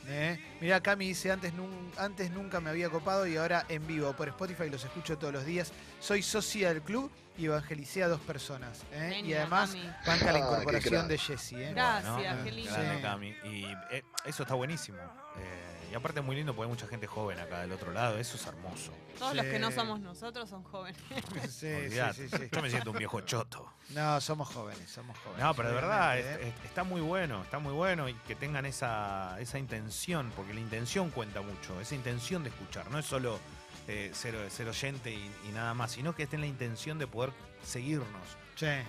Eh, 0.07 0.39
Mirá, 0.61 0.81
Cami 0.81 1.07
dice, 1.09 1.31
antes, 1.31 1.53
nun- 1.53 1.91
antes 1.97 2.31
nunca 2.31 2.59
me 2.61 2.69
había 2.69 2.89
copado 2.89 3.27
y 3.27 3.35
ahora 3.37 3.65
en 3.67 3.85
vivo 3.85 4.13
por 4.13 4.27
Spotify 4.29 4.69
los 4.69 4.83
escucho 4.83 5.17
todos 5.17 5.33
los 5.33 5.45
días. 5.45 5.71
Soy 5.99 6.21
socia 6.23 6.69
del 6.69 6.81
club 6.81 7.11
y 7.37 7.45
evangelicé 7.45 8.03
a 8.03 8.07
dos 8.07 8.21
personas. 8.21 8.83
¿eh? 8.93 9.21
Y 9.23 9.33
además 9.33 9.71
Cami. 9.71 9.89
banca 10.05 10.31
la 10.31 10.39
Ah, 10.39 10.41
incorporación 10.41 11.07
de 11.07 11.17
Jesse. 11.17 11.51
¿eh? 11.53 11.71
Gracias, 11.75 12.13
Bueno, 12.13 12.43
qué 12.43 12.51
lindo. 12.51 12.71
grande 12.71 12.95
Sí. 12.95 13.01
Cami. 13.01 13.27
Y 13.43 13.65
eh, 13.91 14.03
eso 14.25 14.43
está 14.43 14.55
buenísimo. 14.55 14.97
Eh, 15.37 15.76
y 15.91 15.95
aparte 15.95 16.19
es 16.19 16.25
muy 16.25 16.35
lindo 16.35 16.53
porque 16.53 16.65
hay 16.67 16.69
mucha 16.75 16.87
gente 16.87 17.07
joven 17.07 17.39
acá 17.39 17.61
del 17.61 17.71
otro 17.71 17.91
lado. 17.91 18.17
Eso 18.17 18.35
es 18.37 18.45
hermoso. 18.45 18.91
Todos 19.17 19.35
los 19.35 19.45
que 19.45 19.57
no 19.59 19.71
somos 19.71 19.99
nosotros 19.99 20.49
son 20.49 20.63
jóvenes. 20.63 21.01
Sí, 21.43 21.49
sí, 21.49 21.67
Olvidate. 21.67 22.13
sí, 22.29 22.37
sí. 22.37 22.49
Yo 22.51 22.61
me 22.61 22.69
siento 22.69 22.91
un 22.91 22.97
viejo 22.97 23.21
choto. 23.21 23.65
No, 23.89 24.19
somos 24.21 24.47
jóvenes, 24.49 24.89
somos 24.89 25.17
jóvenes. 25.19 25.43
No, 25.43 25.53
pero 25.53 25.69
de 25.69 25.75
verdad, 25.75 26.13
obviamente, 26.13 26.45
¿eh? 26.47 26.53
es- 26.59 26.65
está 26.65 26.83
muy 26.83 27.01
bueno, 27.01 27.41
está 27.43 27.59
muy 27.59 27.73
bueno 27.73 28.09
y 28.09 28.13
que 28.13 28.35
tengan 28.35 28.65
esa, 28.65 29.39
esa 29.39 29.57
intención, 29.59 30.31
porque 30.35 30.53
la 30.53 30.59
intención 30.59 31.09
cuenta 31.09 31.41
mucho, 31.41 31.79
esa 31.79 31.95
intención 31.95 32.43
de 32.43 32.49
escuchar, 32.49 32.91
no 32.91 32.99
es 32.99 33.05
solo 33.05 33.39
eh, 33.87 34.11
ser, 34.13 34.49
ser 34.51 34.67
oyente 34.67 35.11
y, 35.11 35.31
y 35.47 35.51
nada 35.53 35.73
más, 35.73 35.91
sino 35.91 36.13
que 36.15 36.23
estén 36.23 36.41
la 36.41 36.47
intención 36.47 36.97
de 36.99 37.07
poder 37.07 37.31
seguirnos, 37.63 38.07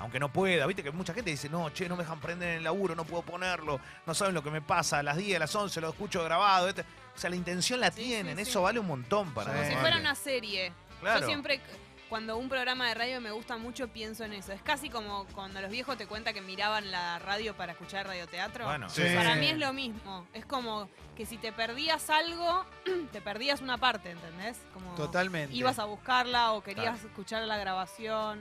aunque 0.00 0.18
no 0.18 0.32
pueda, 0.32 0.66
viste 0.66 0.82
que 0.82 0.90
mucha 0.90 1.12
gente 1.12 1.30
dice, 1.30 1.48
no, 1.50 1.68
che, 1.70 1.88
no 1.88 1.96
me 1.96 2.02
dejan 2.02 2.20
prender 2.20 2.50
en 2.50 2.56
el 2.58 2.64
laburo, 2.64 2.94
no 2.94 3.04
puedo 3.04 3.22
ponerlo, 3.22 3.80
no 4.06 4.14
saben 4.14 4.34
lo 4.34 4.42
que 4.42 4.50
me 4.50 4.62
pasa, 4.62 4.98
a 4.98 5.02
las 5.02 5.16
10, 5.16 5.36
a 5.36 5.40
las 5.40 5.54
11 5.54 5.80
lo 5.82 5.90
escucho 5.90 6.24
grabado, 6.24 6.68
este- 6.68 6.82
o 6.82 7.18
sea, 7.20 7.28
la 7.30 7.36
intención 7.36 7.78
la 7.80 7.90
Sí, 7.90 8.02
tienen, 8.02 8.36
sí, 8.38 8.44
sí. 8.44 8.50
eso 8.50 8.62
vale 8.62 8.78
un 8.80 8.86
montón 8.86 9.32
para 9.34 9.52
Sí. 9.52 9.58
Como 9.58 9.70
si 9.70 9.76
fuera 9.76 9.98
una 9.98 10.14
serie. 10.14 10.72
Claro. 11.00 11.20
Yo 11.20 11.26
siempre, 11.26 11.60
cuando 12.08 12.36
un 12.38 12.48
programa 12.48 12.88
de 12.88 12.94
radio 12.94 13.20
me 13.20 13.30
gusta 13.30 13.56
mucho, 13.56 13.88
pienso 13.88 14.24
en 14.24 14.32
eso. 14.32 14.52
Es 14.52 14.62
casi 14.62 14.88
como 14.90 15.26
cuando 15.34 15.60
los 15.60 15.70
viejos 15.70 15.96
te 15.98 16.06
cuentan 16.06 16.34
que 16.34 16.40
miraban 16.40 16.90
la 16.90 17.18
radio 17.18 17.54
para 17.56 17.72
escuchar 17.72 18.06
radioteatro. 18.06 18.64
Bueno, 18.64 18.88
Sí. 18.88 19.02
Para 19.14 19.34
mí 19.36 19.48
es 19.48 19.58
lo 19.58 19.72
mismo. 19.72 20.26
Es 20.32 20.46
como 20.46 20.88
que 21.16 21.26
si 21.26 21.36
te 21.38 21.52
perdías 21.52 22.08
algo, 22.10 22.64
te 23.12 23.20
perdías 23.20 23.60
una 23.60 23.76
parte, 23.78 24.10
¿entendés? 24.10 24.58
Como 24.72 24.94
Totalmente. 24.94 25.54
ibas 25.54 25.78
a 25.78 25.84
buscarla 25.84 26.52
o 26.52 26.62
querías 26.62 26.94
Claro. 26.94 27.08
escuchar 27.08 27.42
la 27.42 27.56
grabación. 27.58 28.40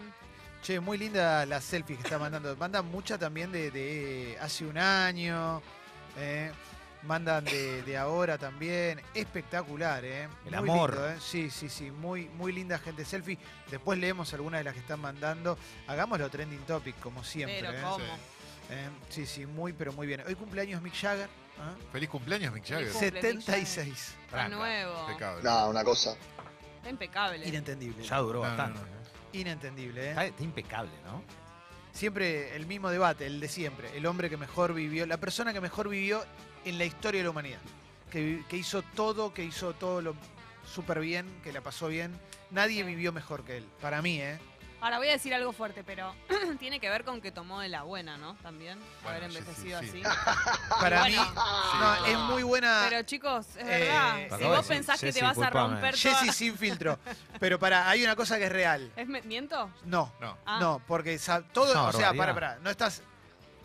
Che, 0.63 0.79
muy 0.79 0.97
linda 0.97 1.45
la 1.45 1.61
selfie 1.61 1.95
que 1.97 2.03
está 2.03 2.17
mandando. 2.17 2.55
Mandan 2.57 2.85
mucha 2.89 3.17
también 3.17 3.51
de, 3.51 3.69
de 3.71 4.37
hace 4.41 4.65
un 4.65 4.77
año. 4.77 5.61
eh. 6.17 6.51
Mandan 7.07 7.45
de, 7.45 7.81
de 7.83 7.97
ahora 7.97 8.37
también. 8.37 9.01
Espectacular, 9.13 10.03
¿eh? 10.03 10.27
El 10.45 10.51
Muy 10.61 10.69
amor. 10.71 10.91
lindo, 10.91 11.09
¿eh? 11.09 11.15
Sí, 11.19 11.49
sí, 11.49 11.69
sí. 11.69 11.89
Muy, 11.89 12.27
muy 12.29 12.51
linda 12.51 12.77
gente 12.79 13.05
selfie. 13.05 13.37
Después 13.71 13.97
leemos 13.97 14.33
algunas 14.33 14.59
de 14.59 14.65
las 14.65 14.73
que 14.73 14.81
están 14.81 14.99
mandando. 14.99 15.57
Hagámoslo 15.87 16.29
trending 16.29 16.59
topic, 16.65 16.99
como 16.99 17.23
siempre. 17.23 17.61
Pero 17.61 17.97
¿eh? 17.97 18.01
Eh, 18.69 18.89
Sí, 19.09 19.25
sí, 19.25 19.45
muy, 19.45 19.71
pero 19.73 19.93
muy 19.93 20.05
bien. 20.05 20.21
Hoy 20.27 20.35
cumpleaños 20.35 20.81
Mick 20.81 20.93
Jagger. 20.95 21.29
¿ah? 21.59 21.73
Feliz 21.93 22.09
cumpleaños, 22.09 22.53
Mick 22.53 22.65
Jagger. 22.67 22.87
Feliz 22.89 23.11
cumple, 23.13 23.33
Mick 23.33 23.41
76. 23.45 23.87
Está 23.97 24.29
Tranca. 24.29 24.55
nuevo. 24.57 25.01
Impecable. 25.07 25.43
No, 25.43 25.69
una 25.69 25.83
cosa. 25.85 26.15
Está 26.77 26.89
impecable. 26.89 27.47
Inentendible. 27.47 28.03
ya 28.03 28.17
duró 28.17 28.43
No, 28.43 28.49
no, 28.51 28.57
bastante. 28.57 28.79
no. 28.81 28.97
Inentendible, 29.39 30.07
¿eh? 30.07 30.09
Está, 30.09 30.25
está 30.25 30.43
impecable, 30.43 30.91
¿no? 31.05 31.23
Siempre 31.93 32.55
el 32.55 32.67
mismo 32.67 32.89
debate, 32.89 33.25
el 33.25 33.39
de 33.39 33.47
siempre. 33.47 33.95
El 33.97 34.05
hombre 34.05 34.29
que 34.29 34.37
mejor 34.37 34.73
vivió, 34.73 35.05
la 35.07 35.17
persona 35.17 35.51
que 35.53 35.61
mejor 35.61 35.89
vivió 35.89 36.23
en 36.69 36.77
la 36.77 36.85
historia 36.85 37.19
de 37.19 37.23
la 37.25 37.29
humanidad. 37.31 37.59
Que, 38.11 38.43
hizo 38.51 38.81
todo, 38.81 39.33
que 39.33 39.43
hizo 39.43 39.73
todo 39.73 40.01
lo 40.01 40.15
súper 40.73 40.99
bien, 41.01 41.39
que 41.43 41.51
la 41.51 41.61
pasó 41.61 41.87
bien. 41.87 42.17
Nadie 42.51 42.77
Sí. 42.77 42.83
vivió 42.83 43.11
mejor 43.11 43.43
que 43.43 43.57
él. 43.57 43.65
Para 43.81 44.01
mí, 44.01 44.19
¿eh? 44.21 44.39
Ahora 44.79 44.99
voy 44.99 45.07
a 45.09 45.11
decir 45.13 45.33
algo 45.33 45.51
fuerte, 45.53 45.83
pero 45.83 46.13
tiene 46.59 46.79
que 46.79 46.87
ver 46.89 47.03
con 47.03 47.19
que 47.19 47.31
tomó 47.31 47.59
de 47.61 47.67
la 47.67 47.81
buena, 47.83 48.15
¿no? 48.17 48.35
También 48.43 48.77
haber 49.03 49.21
Bueno, 49.21 49.33
sí, 49.33 49.37
envejecido 49.39 49.79
sí, 49.81 49.87
sí. 49.91 50.01
así. 50.05 50.19
Para 50.81 50.99
bueno. 50.99 51.23
mí, 51.23 51.29
no, 51.79 52.05
es 52.05 52.17
muy 52.31 52.43
buena. 52.43 52.85
Pero 52.87 53.01
chicos, 53.03 53.47
es 53.57 53.57
Eh, 53.57 53.65
verdad. 53.65 54.15
Si 54.23 54.29
perdón, 54.29 54.55
vos 54.57 54.65
pensás 54.67 54.99
que 55.01 55.11
te 55.11 55.21
vas 55.23 55.37
a 55.39 55.49
romper 55.49 55.95
toda... 55.99 56.15
Jessy 56.19 56.31
sin 56.31 56.55
filtro. 56.57 56.99
Pero 57.39 57.57
para, 57.59 57.89
hay 57.89 58.03
una 58.03 58.15
cosa 58.15 58.37
que 58.37 58.45
es 58.45 58.51
real. 58.51 58.91
¿Es 58.95 59.07
me- 59.07 59.21
¿Miento? 59.23 59.69
No, 59.85 60.13
No. 60.21 60.37
Ah. 60.45 60.59
no, 60.61 60.81
porque 60.87 61.17
sa- 61.17 61.41
todo, 61.41 61.73
No, 61.73 61.87
o 61.87 61.91
sea, 61.91 62.11
barbaridad. 62.11 62.17
para, 62.17 62.33
para, 62.33 62.59
no 62.59 62.69
estás. 62.69 63.01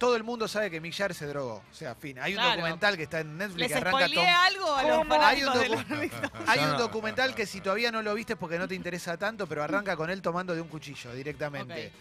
Todo 0.02 0.16
el 0.16 0.24
mundo 0.24 0.48
sabe 0.48 0.68
que 0.68 0.80
Mick 0.80 0.92
Jagger 0.94 1.14
se 1.14 1.26
drogó. 1.26 1.62
O 1.70 1.74
sea, 1.74 1.94
fin. 1.94 2.18
Hay 2.18 2.32
un 2.32 2.38
Claro. 2.40 2.56
documental 2.56 2.96
que 2.96 3.04
está 3.04 3.20
en 3.20 3.38
Netflix 3.38 3.58
¿Les 3.60 3.68
que 3.68 3.74
arranca 3.78 3.98
spoileé 4.08 4.16
Tom. 4.16 4.34
algo 4.34 4.74
a 4.74 4.82
los 4.82 4.98
¿Cómo? 4.98 5.22
Hay 5.22 5.44
un 5.44 5.52
docu-? 5.52 6.10
Hay 6.48 6.58
un 6.60 6.76
documental 6.76 7.34
que 7.36 7.46
si 7.46 7.60
todavía 7.60 7.92
no 7.92 8.02
lo 8.02 8.12
viste 8.14 8.32
es 8.32 8.38
porque 8.38 8.58
no 8.58 8.66
te 8.66 8.74
interesa 8.74 9.16
tanto, 9.16 9.46
pero 9.46 9.62
arranca 9.62 9.94
con 9.96 10.10
él 10.10 10.20
tomando 10.20 10.54
de 10.54 10.60
un 10.60 10.66
cuchillo 10.68 11.14
directamente. 11.14 11.92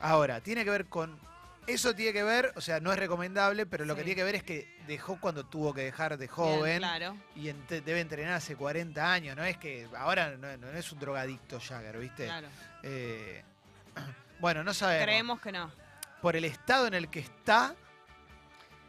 Ahora, 0.00 0.40
tiene 0.40 0.64
que 0.64 0.70
ver 0.70 0.86
con. 0.86 1.18
Eso 1.66 1.94
tiene 1.94 2.12
que 2.12 2.22
ver, 2.22 2.52
o 2.56 2.60
sea, 2.60 2.78
no 2.78 2.92
es 2.92 2.98
recomendable, 2.98 3.64
pero 3.64 3.86
lo 3.86 3.94
que 3.94 4.02
Sí. 4.02 4.04
tiene 4.04 4.16
que 4.16 4.24
ver 4.24 4.34
es 4.34 4.42
que 4.42 4.76
dejó 4.86 5.18
cuando 5.18 5.46
tuvo 5.46 5.72
que 5.72 5.80
dejar 5.84 6.12
de 6.18 6.26
Bien, 6.26 6.28
joven 6.28 6.78
claro. 6.78 7.16
y 7.34 7.46
ent- 7.46 7.82
debe 7.82 8.00
entrenar 8.00 8.34
hace 8.34 8.54
40 8.54 9.10
años. 9.10 9.34
No 9.34 9.42
es 9.44 9.56
que 9.56 9.88
ahora 9.96 10.36
no, 10.36 10.54
no 10.58 10.68
es 10.72 10.92
un 10.92 10.98
drogadicto 10.98 11.58
Jagger, 11.58 11.96
¿viste? 11.98 12.26
claro. 12.26 12.48
Eh, 12.82 13.42
bueno, 14.40 14.62
no 14.62 14.74
sabemos. 14.74 15.04
Creemos 15.04 15.40
que 15.40 15.52
no. 15.52 15.72
Por 16.24 16.36
el 16.36 16.46
estado 16.46 16.86
en 16.86 16.94
el 16.94 17.10
que 17.10 17.18
está, 17.18 17.74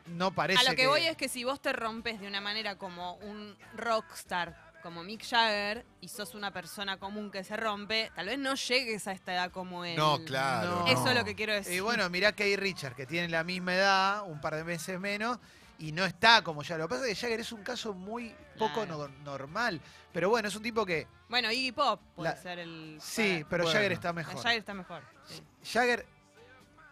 no 0.05 0.31
parece 0.31 0.65
A 0.65 0.69
lo 0.71 0.73
que, 0.77 0.87
voy 0.87 1.01
es 1.05 1.17
que 1.17 1.27
si 1.27 1.43
vos 1.43 1.61
te 1.61 1.73
rompes 1.73 2.21
de 2.21 2.27
una 2.29 2.39
manera 2.39 2.77
como 2.77 3.15
un 3.15 3.57
rockstar, 3.75 4.55
como 4.81 5.03
Mick 5.03 5.27
Jagger, 5.27 5.85
y 5.99 6.07
sos 6.07 6.33
una 6.33 6.51
persona 6.51 6.95
común 6.95 7.29
que 7.31 7.43
se 7.43 7.57
rompe, 7.57 8.09
tal 8.15 8.27
vez 8.27 8.39
no 8.39 8.55
llegues 8.55 9.05
a 9.09 9.11
esta 9.11 9.33
edad 9.33 9.51
como 9.51 9.83
él. 9.83 9.97
No, 9.97 10.23
claro. 10.23 10.85
No. 10.85 10.87
Eso 10.87 11.09
es 11.09 11.13
lo 11.15 11.25
que 11.25 11.35
quiero 11.35 11.51
decir. 11.51 11.73
Y 11.73 11.81
bueno, 11.81 12.09
mirá 12.09 12.31
Kay 12.31 12.55
Richard, 12.55 12.95
que 12.95 13.05
tiene 13.05 13.27
la 13.27 13.43
misma 13.43 13.75
edad, 13.75 14.23
un 14.25 14.39
par 14.39 14.55
de 14.55 14.63
meses 14.63 14.97
menos, 14.97 15.37
y 15.77 15.91
no 15.91 16.05
está 16.05 16.41
como 16.41 16.63
ya. 16.63 16.77
Lo 16.77 16.87
que 16.87 16.95
pasa 16.95 17.05
es 17.05 17.09
que 17.19 17.21
Jagger 17.21 17.41
es 17.41 17.51
un 17.51 17.63
caso 17.63 17.93
muy 17.93 18.33
poco 18.57 18.85
Claro. 18.85 19.09
no- 19.09 19.23
normal. 19.25 19.81
Pero 20.13 20.29
bueno, 20.29 20.47
es 20.47 20.55
un 20.55 20.63
tipo 20.63 20.85
que. 20.85 21.05
Bueno, 21.27 21.51
Iggy 21.51 21.73
Pop 21.73 21.99
puede 22.15 22.29
La- 22.29 22.37
ser 22.37 22.59
el... 22.59 22.97
Sí, 23.01 23.39
para- 23.39 23.49
pero 23.49 23.63
Bueno. 23.65 23.75
Jagger 23.77 23.91
está 23.91 24.13
mejor. 24.13 24.35
Jagger 24.41 24.59
está 24.59 24.73
mejor. 24.73 25.03
sí. 25.27 25.43
Jagger 25.73 26.14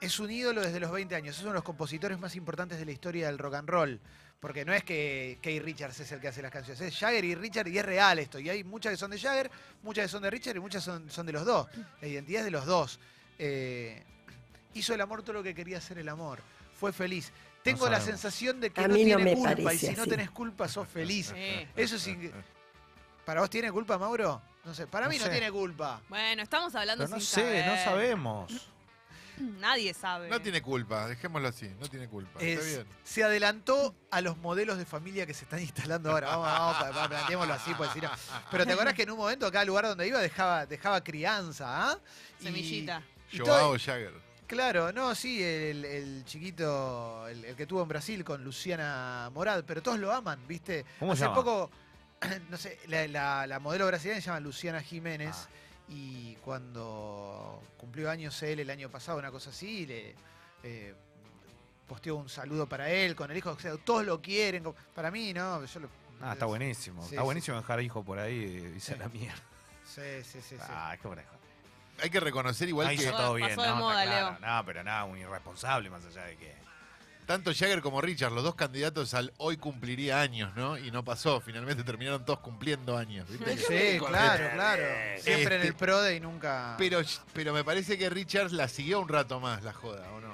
es 0.04 0.20
un 0.20 0.30
ídolo 0.30 0.62
desde 0.62 0.80
los 0.80 0.92
20 0.92 1.16
años. 1.16 1.36
Es 1.36 1.42
uno 1.42 1.52
de 1.52 1.56
los 1.56 1.64
compositores 1.64 2.20
más 2.20 2.36
importantes 2.36 2.78
de 2.78 2.86
la 2.86 2.92
historia 2.92 3.28
del 3.28 3.38
rock 3.38 3.56
and 3.56 3.70
roll. 3.70 4.00
Porque 4.40 4.66
no 4.66 4.74
es 4.74 4.84
que 4.84 5.40
Kay 5.42 5.60
Richards 5.62 6.02
es 6.02 6.12
el 6.12 6.20
que 6.20 6.28
hace 6.28 6.42
las 6.42 6.52
canciones, 6.52 6.82
es 6.82 7.00
Jagger 7.00 7.24
y 7.24 7.34
Richard 7.34 7.68
y 7.70 7.78
es 7.78 7.86
real 7.86 8.20
esto. 8.20 8.40
Y 8.40 8.50
hay 8.50 8.66
muchas 8.66 8.92
que 8.92 8.98
son 8.98 9.10
de 9.12 9.18
Jagger, 9.18 9.50
muchas 9.84 10.04
que 10.04 10.10
son 10.10 10.22
de 10.22 10.30
Richard 10.30 10.58
y 10.58 10.60
muchas 10.60 10.84
son, 10.84 11.10
son 11.10 11.26
de 11.26 11.32
los 11.32 11.46
dos. 11.46 11.68
La 12.02 12.08
identidad 12.10 12.40
es 12.42 12.46
de 12.46 12.52
los 12.52 12.66
dos. 12.66 13.00
Eh, 13.40 14.04
hizo 14.74 14.94
el 14.94 15.00
amor 15.00 15.22
todo 15.24 15.34
lo 15.34 15.44
que 15.44 15.56
quería 15.56 15.78
hacer 15.78 15.98
el 15.98 16.10
amor. 16.10 16.42
Fue 16.78 16.92
feliz. 16.92 17.32
Tengo 17.64 17.90
la 17.90 18.02
sensación 18.02 18.60
de 18.60 18.72
que 18.72 18.82
A 18.82 18.88
no 18.90 18.96
mí 18.96 19.06
tiene 19.06 19.34
culpa 19.34 19.74
y 19.74 19.78
si 19.78 19.92
no 19.96 20.06
tenés 20.06 20.30
culpa 20.32 20.68
sos 20.68 20.90
feliz. 20.90 21.28
Sí. 21.34 21.68
Eso 21.78 21.98
sí. 21.98 22.30
¿Para 23.24 23.40
vos 23.40 23.50
tiene 23.50 23.72
culpa, 23.72 23.98
Mauro? 23.98 24.42
No 24.66 24.74
sé, 24.74 24.88
para 24.88 25.06
No 25.06 25.12
mí 25.12 25.18
no 25.20 25.30
tiene 25.30 25.50
culpa. 25.52 26.02
Bueno, 26.10 26.42
estamos 26.44 26.76
hablando 26.76 27.06
Pero 27.06 27.16
no 27.16 27.22
sin 27.22 27.30
sé, 27.36 27.42
saber. 27.42 27.66
no 27.68 27.76
sabemos. 27.84 28.70
Nadie 29.60 29.94
sabe. 29.94 30.30
No 30.30 30.42
tiene 30.42 30.62
culpa, 30.62 31.08
dejémoslo 31.08 31.48
así, 31.48 31.70
no 31.80 31.88
tiene 31.90 32.08
culpa. 32.08 32.40
Está 32.40 32.62
Es- 32.62 32.76
bien. 32.76 32.88
se 33.04 33.24
adelantó 33.24 33.96
a 34.12 34.22
los 34.22 34.38
modelos 34.38 34.78
de 34.78 34.86
familia 34.86 35.26
que 35.26 35.34
se 35.34 35.44
están 35.46 35.60
instalando 35.62 36.12
ahora. 36.12 36.28
Vamos, 36.36 36.46
vamos, 36.48 36.78
pa- 36.78 36.92
pa- 36.92 37.10
planteémoslo 37.10 37.54
así, 37.54 37.74
pues, 37.76 37.96
no. 37.96 38.10
Pero 38.52 38.66
te 38.66 38.74
acordás 38.74 38.94
que 38.94 39.04
en 39.04 39.12
un 39.12 39.18
momento 39.18 39.52
cada 39.52 39.66
lugar 39.66 39.86
donde 39.86 40.08
iba 40.08 40.20
dejaba, 40.20 40.66
dejaba 40.66 41.04
crianza, 41.04 41.92
¿ah? 41.92 42.00
Y- 42.40 42.44
Semillita. 42.44 43.02
y 43.32 43.38
Joao 43.40 43.78
Jagger. 43.78 44.14
claro, 44.48 44.92
no, 44.92 45.16
sí, 45.16 45.42
el, 45.44 45.84
el 45.86 46.26
chiquito, 46.26 47.28
el, 47.28 47.44
el 47.46 47.56
que 47.56 47.66
tuvo 47.66 47.82
en 47.82 47.88
Brasil 47.88 48.24
con 48.24 48.44
Luciana 48.44 49.30
Morad, 49.34 49.64
pero 49.66 49.82
todos 49.82 49.98
lo 50.00 50.12
aman, 50.12 50.40
¿viste? 50.48 50.86
¿Cómo 51.00 51.16
se 51.16 51.24
Hace 51.24 51.32
llama? 51.32 51.36
poco, 51.36 51.72
no 52.50 52.58
sé, 52.58 52.78
la, 52.88 53.08
la- 53.08 53.48
la 53.48 53.60
modelo 53.60 53.88
brasileña 53.88 54.22
se 54.22 54.28
llama 54.28 54.40
Luciana 54.40 54.82
Jiménez. 54.82 55.36
Ah. 55.36 55.48
Y 55.90 56.36
cuando 56.38 57.62
cumplió 57.78 58.10
años 58.10 58.42
él 58.44 58.60
el 58.62 58.70
año 58.70 58.90
pasado, 58.90 59.20
una 59.20 59.32
cosa 59.32 59.50
así, 59.50 59.86
le 59.86 60.16
eh, 60.64 60.96
posteó 61.88 62.16
un 62.16 62.30
saludo 62.30 62.68
para 62.68 62.90
él 62.90 63.16
con 63.16 63.30
el 63.32 63.38
hijo. 63.38 63.52
O 63.52 63.60
sea, 63.60 63.76
todos 63.78 64.06
lo 64.06 64.22
quieren. 64.22 64.64
Para 64.96 65.12
mí, 65.12 65.34
¿no? 65.34 65.64
Yo 65.66 65.80
lo- 65.82 65.90
Ah, 66.22 66.34
está 66.34 66.46
buenísimo. 66.46 67.02
Sí, 67.02 67.10
está 67.10 67.22
sí. 67.22 67.26
buenísimo 67.26 67.58
dejar 67.58 67.82
hijo 67.82 68.02
por 68.04 68.18
ahí 68.18 68.74
y 68.76 68.80
Sí. 68.80 68.96
la 68.98 69.10
mierda. 69.10 69.42
Sí, 69.86 70.02
sí, 70.24 70.42
sí. 70.42 70.56
sí. 70.56 70.62
Ah, 70.70 70.96
qué 71.02 71.08
bueno. 71.08 71.22
Hay 72.02 72.10
que 72.10 72.20
reconocer 72.20 72.68
igual 72.70 72.88
Ahí 72.88 72.98
que 72.98 73.04
hizo 73.04 73.12
todo 73.12 73.34
Pasó 73.34 73.36
bien, 73.36 73.50
de 73.50 73.56
¿no? 73.68 73.76
moda, 73.76 74.04
Está 74.04 74.16
claro. 74.20 74.38
Leo. 74.40 74.50
No, 74.56 74.66
pero 74.66 74.84
nada, 74.84 75.04
un 75.04 75.18
irresponsable 75.18 75.90
más 75.90 76.04
allá 76.06 76.24
de 76.24 76.38
que. 76.38 76.56
Tanto 77.26 77.52
Jagger 77.54 77.82
como 77.82 78.02
Richard, 78.02 78.32
los 78.32 78.44
dos 78.44 78.56
candidatos 78.56 79.14
al 79.14 79.34
hoy 79.38 79.58
cumpliría 79.58 80.22
años, 80.22 80.56
¿no? 80.56 80.78
Y 80.78 80.92
no 80.92 81.04
pasó, 81.04 81.42
finalmente 81.42 81.84
terminaron 81.84 82.26
todos 82.26 82.40
cumpliendo 82.40 82.98
años. 82.98 83.28
¿viste? 83.30 83.58
Sí, 83.58 84.00
claro, 84.00 84.50
claro. 84.54 84.84
Siempre 85.20 85.56
en 85.56 85.62
Este- 85.62 85.68
el 85.68 85.76
PRODE 85.76 86.16
y 86.16 86.20
nunca. 86.20 86.76
Pero, 86.78 87.02
pero 87.34 87.54
me 87.54 87.64
parece 87.64 87.98
que 87.98 88.10
Richard 88.10 88.52
la 88.52 88.68
siguió 88.68 89.00
un 89.00 89.08
rato 89.10 89.40
más, 89.40 89.64
la 89.64 89.74
joda, 89.74 90.10
¿o 90.12 90.20
no? 90.20 90.34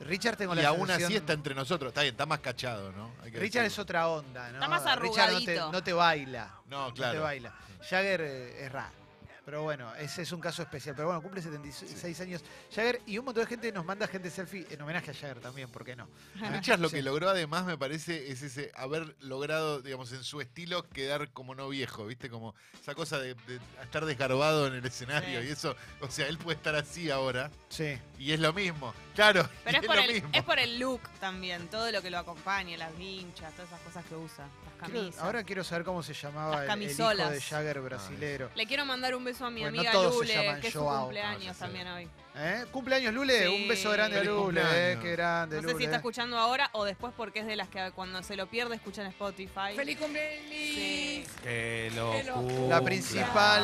Richard 0.00 0.36
tengo 0.38 0.54
Y 0.54 0.62
la 0.62 0.68
aún 0.70 0.90
así 0.90 1.14
está 1.14 1.34
entre 1.34 1.54
nosotros. 1.54 1.90
Está 1.90 2.00
bien, 2.02 2.14
está 2.14 2.24
más 2.24 2.40
cachado, 2.40 2.90
¿no? 2.92 3.12
Hay 3.22 3.30
que 3.32 3.38
Richard 3.38 3.66
es 3.66 3.78
otra 3.78 4.08
onda, 4.08 4.48
¿no? 4.48 4.54
Está 4.54 4.68
más 4.68 4.82
Richard 4.98 5.32
no 5.32 5.38
te, 5.40 5.50
arrugadito. 5.52 5.72
no 5.72 5.82
te 5.82 5.92
baila. 5.92 6.50
No, 6.68 6.86
No 6.86 6.94
te 6.94 7.00
claro. 7.00 7.22
baila. 7.22 7.52
Jagger 7.88 8.20
eh, 8.22 8.64
es 8.64 8.72
raro. 8.72 8.99
Pero 9.44 9.62
bueno, 9.62 9.92
ese 9.96 10.22
es 10.22 10.32
un 10.32 10.40
caso 10.40 10.62
especial. 10.62 10.94
Pero 10.94 11.08
bueno, 11.08 11.22
cumple 11.22 11.42
76 11.42 12.20
años 12.20 12.42
Jagger 12.74 13.00
y 13.06 13.18
un 13.18 13.24
montón 13.24 13.44
de 13.44 13.48
gente 13.48 13.72
nos 13.72 13.84
manda 13.84 14.06
gente 14.06 14.30
selfie 14.30 14.66
en 14.70 14.80
homenaje 14.82 15.10
a 15.10 15.14
Jagger 15.14 15.40
también, 15.40 15.68
¿por 15.70 15.84
qué 15.84 15.96
no? 15.96 16.08
Richard 16.52 16.78
lo 16.78 16.88
Sí. 16.88 16.96
que 16.96 17.02
logró 17.02 17.28
además 17.30 17.64
me 17.64 17.76
parece 17.78 18.30
es 18.30 18.42
ese 18.42 18.70
haber 18.76 19.16
logrado, 19.20 19.80
digamos, 19.80 20.12
en 20.12 20.22
su 20.24 20.40
estilo 20.40 20.88
quedar 20.88 21.30
como 21.32 21.54
no 21.54 21.68
viejo, 21.68 22.06
¿viste? 22.06 22.28
Como 22.30 22.54
esa 22.80 22.94
cosa 22.94 23.18
de, 23.18 23.34
de 23.34 23.58
estar 23.82 24.04
desgarbado 24.04 24.66
en 24.66 24.74
el 24.74 24.84
escenario 24.86 25.40
Sí. 25.40 25.48
y 25.48 25.50
eso, 25.50 25.74
o 26.00 26.10
sea, 26.10 26.26
él 26.28 26.38
puede 26.38 26.56
estar 26.56 26.74
así 26.74 27.10
ahora 27.10 27.50
Sí. 27.70 27.98
y 28.18 28.32
es 28.32 28.40
lo 28.40 28.52
mismo. 28.52 28.92
Claro, 29.14 29.48
Pero 29.64 29.78
es 29.80 29.86
por, 29.86 29.96
lo 29.96 30.02
el, 30.02 30.12
mismo. 30.12 30.30
es 30.32 30.42
por 30.44 30.58
el 30.58 30.78
look 30.78 31.00
también, 31.18 31.68
todo 31.68 31.90
lo 31.90 32.00
que 32.00 32.10
lo 32.10 32.18
acompaña, 32.18 32.76
las 32.76 32.96
vinchas, 32.96 33.52
todas 33.54 33.68
esas 33.68 33.80
cosas 33.80 34.04
que 34.06 34.14
usa, 34.14 34.44
las 34.44 34.88
Quiero- 34.88 35.00
camisas. 35.02 35.22
ahora 35.22 35.44
quiero 35.44 35.64
saber 35.64 35.84
cómo 35.84 36.02
se 36.02 36.14
llamaba 36.14 36.64
Las 36.64 36.76
el, 36.76 36.82
el 36.82 36.90
hijo 36.92 37.08
de 37.30 37.40
Jagger 37.40 37.80
brasilero. 37.80 38.50
Le 38.54 38.66
quiero 38.66 38.84
mandar 38.86 39.14
un 39.14 39.24
beso 39.32 39.46
a 39.46 39.50
mi 39.50 39.60
Bueno, 39.60 39.74
no 39.76 39.80
amiga 39.80 39.92
todos 39.92 40.12
se 40.14 40.20
Lule, 40.20 40.34
llaman 40.34 40.60
que 40.60 40.66
es 40.68 40.72
su 40.72 40.80
Joao. 40.80 40.94
No, 40.96 41.00
cumpleaños 41.04 41.56
sé. 41.56 41.60
también 41.64 41.86
hoy. 41.88 42.08
¿Eh? 42.36 42.64
¿Cumpleaños 42.70 43.14
Lule? 43.14 43.46
Sí. 43.46 43.62
Un 43.62 43.68
beso 43.68 43.90
grande 43.90 44.18
a 44.20 44.24
Lule, 44.24 44.60
eh, 44.72 44.98
qué 45.02 45.12
grande 45.12 45.56
No 45.56 45.62
sé 45.62 45.66
Lule. 45.68 45.78
si 45.78 45.84
está 45.84 45.96
escuchando 45.96 46.38
ahora 46.38 46.70
o 46.72 46.84
después 46.84 47.12
porque 47.16 47.40
es 47.40 47.46
de 47.46 47.56
las 47.56 47.68
que 47.68 47.90
cuando 47.94 48.22
se 48.22 48.36
lo 48.36 48.46
pierde 48.46 48.74
escuchan 48.76 49.06
Spotify. 49.06 49.74
¡Feliz 49.76 49.98
cumpleaños! 49.98 50.48
Sí. 50.50 51.26
Que 51.42 51.92
lo 51.94 52.68
La 52.68 52.80
principal. 52.82 53.62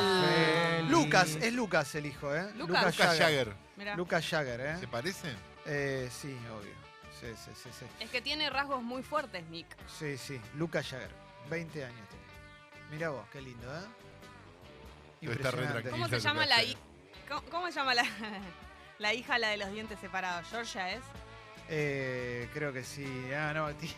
feliz. 0.79 0.91
Lucas, 0.91 1.37
es 1.41 1.53
Lucas 1.53 1.95
el 1.95 2.07
hijo, 2.07 2.35
¿eh? 2.35 2.51
Lucas. 2.57 2.85
Lucas 2.97 3.19
Jagger, 3.19 3.53
Mira, 3.77 3.95
Lucas 3.97 4.27
Jagger, 4.29 4.61
¿eh? 4.61 4.77
¿se 4.81 4.89
parece? 4.89 5.29
Eh, 5.67 6.09
Sí, 6.13 6.37
obvio. 6.57 6.75
Sí, 7.21 7.27
sí, 7.37 7.51
sí, 7.55 7.71
sí. 7.79 7.87
es 8.01 8.11
que 8.11 8.21
tiene 8.21 8.51
rasgos 8.51 8.83
muy 8.83 9.03
fuertes, 9.03 9.45
Nick. 9.49 9.67
Sí, 9.89 10.19
sí. 10.19 10.41
Lucas 10.55 10.87
Jagger. 10.89 11.11
20 11.49 11.85
años 11.85 12.09
tiene. 12.09 12.25
Mira 12.91 13.09
vos, 13.11 13.25
qué 13.33 13.41
lindo, 13.41 13.67
¿eh? 13.75 13.81
Re 15.21 15.33
Impresionante. 15.33 15.91
¿Cómo 15.91 16.09
se 16.09 16.21
llama 16.21 16.47
la 16.47 16.57
Jagger. 16.57 16.71
hi- 16.73 16.77
¿Cómo, 17.29 17.43
cómo 17.51 17.67
se 17.69 17.73
llama 17.75 17.95
la, 17.95 18.05
la 18.99 19.15
hija, 19.15 19.39
la 19.39 19.49
de 19.49 19.57
los 19.57 19.73
dientes 19.73 19.99
separados? 20.01 20.47
¿Georgia 20.49 20.93
es? 20.93 21.03
Eh, 21.69 22.49
creo 22.55 22.73
que 22.73 22.85
sí. 22.85 23.07
Ah, 23.37 23.53
no. 23.55 23.75
ti- 23.75 23.89
ti- 23.89 23.95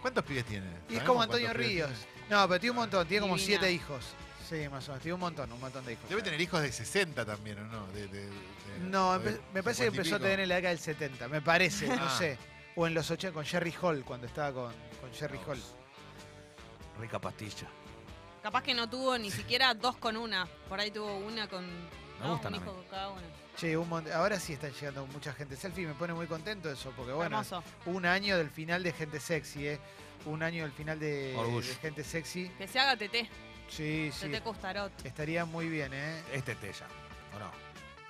¿Cuántos 0.00 0.24
pibes 0.24 0.44
tiene? 0.46 0.66
Y 0.66 0.70
es 0.70 0.78
¿Sabemos 1.00 1.04
como 1.06 1.16
cuántos 1.18 1.36
Antonio 1.40 1.52
pibes 1.52 1.66
Ríos. 1.68 1.90
tiene? 1.90 2.28
No, 2.30 2.48
pero 2.48 2.60
tiene 2.60 2.70
un 2.70 2.76
montón. 2.76 3.06
Tiene 3.08 3.20
como 3.22 3.36
Divina. 3.36 3.46
siete 3.60 3.72
hijos. 3.72 4.04
Sí, 4.48 4.68
más 4.68 4.88
o 4.88 4.92
menos. 4.92 5.02
Tiene 5.02 5.14
un 5.14 5.20
montón, 5.20 5.52
un 5.52 5.60
montón 5.60 5.84
de 5.84 5.92
hijos. 5.92 6.08
Debe 6.08 6.22
tener 6.22 6.40
hijos 6.40 6.62
de 6.62 6.72
60 6.72 7.24
también, 7.24 7.58
¿o 7.60 7.64
no? 7.66 7.86
De- 7.88 8.06
de- 8.08 8.26
de- 8.26 8.78
No, 8.80 9.18
de 9.18 9.32
empe- 9.36 9.40
me 9.52 9.62
parece 9.62 9.84
que 9.84 9.90
50 9.90 9.94
y 9.94 9.98
empezó 9.98 10.14
a 10.14 10.18
pico. 10.18 10.24
tener 10.24 10.40
en 10.40 10.48
la 10.48 10.54
década 10.56 10.70
del 10.70 10.78
70. 10.82 11.28
Me 11.28 11.42
parece, 11.42 11.86
no 11.88 12.04
Ah. 12.06 12.16
sé. 12.18 12.38
O 12.76 12.86
en 12.86 12.94
los 12.94 13.10
80 13.10 13.34
con 13.34 13.44
Jerry 13.44 13.74
Hall, 13.82 14.04
cuando 14.04 14.26
estaba 14.26 14.52
con, 14.52 14.72
con 15.00 15.12
Jerry 15.12 15.38
Hall. 15.46 15.60
Rica 16.98 17.18
pastilla. 17.18 17.66
Capaz 18.42 18.62
que 18.62 18.74
no 18.74 18.88
tuvo 18.88 19.16
ni 19.18 19.30
siquiera 19.30 19.74
dos 19.74 19.96
con 19.96 20.16
una. 20.16 20.46
Por 20.68 20.80
ahí 20.80 20.90
tuvo 20.90 21.16
una 21.18 21.46
con 21.48 21.66
no, 22.20 22.32
gustan 22.32 22.54
un 22.54 22.60
a 22.60 22.62
hijo 22.62 22.74
con 22.74 22.84
cada 22.84 23.10
una. 23.10 23.22
Che, 23.56 23.76
un 23.76 23.88
mont- 23.88 24.10
ahora 24.12 24.38
sí 24.40 24.54
están 24.54 24.72
llegando 24.72 25.06
mucha 25.08 25.32
gente 25.34 25.56
selfie. 25.56 25.86
Me 25.86 25.94
pone 25.94 26.14
muy 26.14 26.26
contento 26.26 26.70
eso, 26.70 26.92
porque 26.96 27.12
bueno, 27.12 27.36
Hermoso. 27.40 27.62
un 27.86 28.06
año 28.06 28.38
del 28.38 28.48
final 28.50 28.82
de 28.82 28.92
gente 28.92 29.20
sexy, 29.20 29.68
¿eh? 29.68 29.80
Un 30.24 30.42
año 30.42 30.62
del 30.64 30.72
final 30.72 30.98
de, 30.98 31.34
Orgullo. 31.36 31.66
de 31.68 31.74
gente 31.76 32.04
sexy. 32.04 32.48
Que 32.58 32.66
se 32.68 32.78
haga 32.78 32.96
TT. 32.96 33.28
Sí, 33.68 34.10
sí. 34.12 34.28
TT 34.28 34.42
Costarot. 34.42 34.92
Estaría 35.04 35.44
muy 35.44 35.68
bien, 35.68 35.92
¿eh? 35.92 36.22
Este 36.32 36.54
té 36.54 36.72
ya. 36.72 36.86
¿O 37.36 37.38
no? 37.38 37.50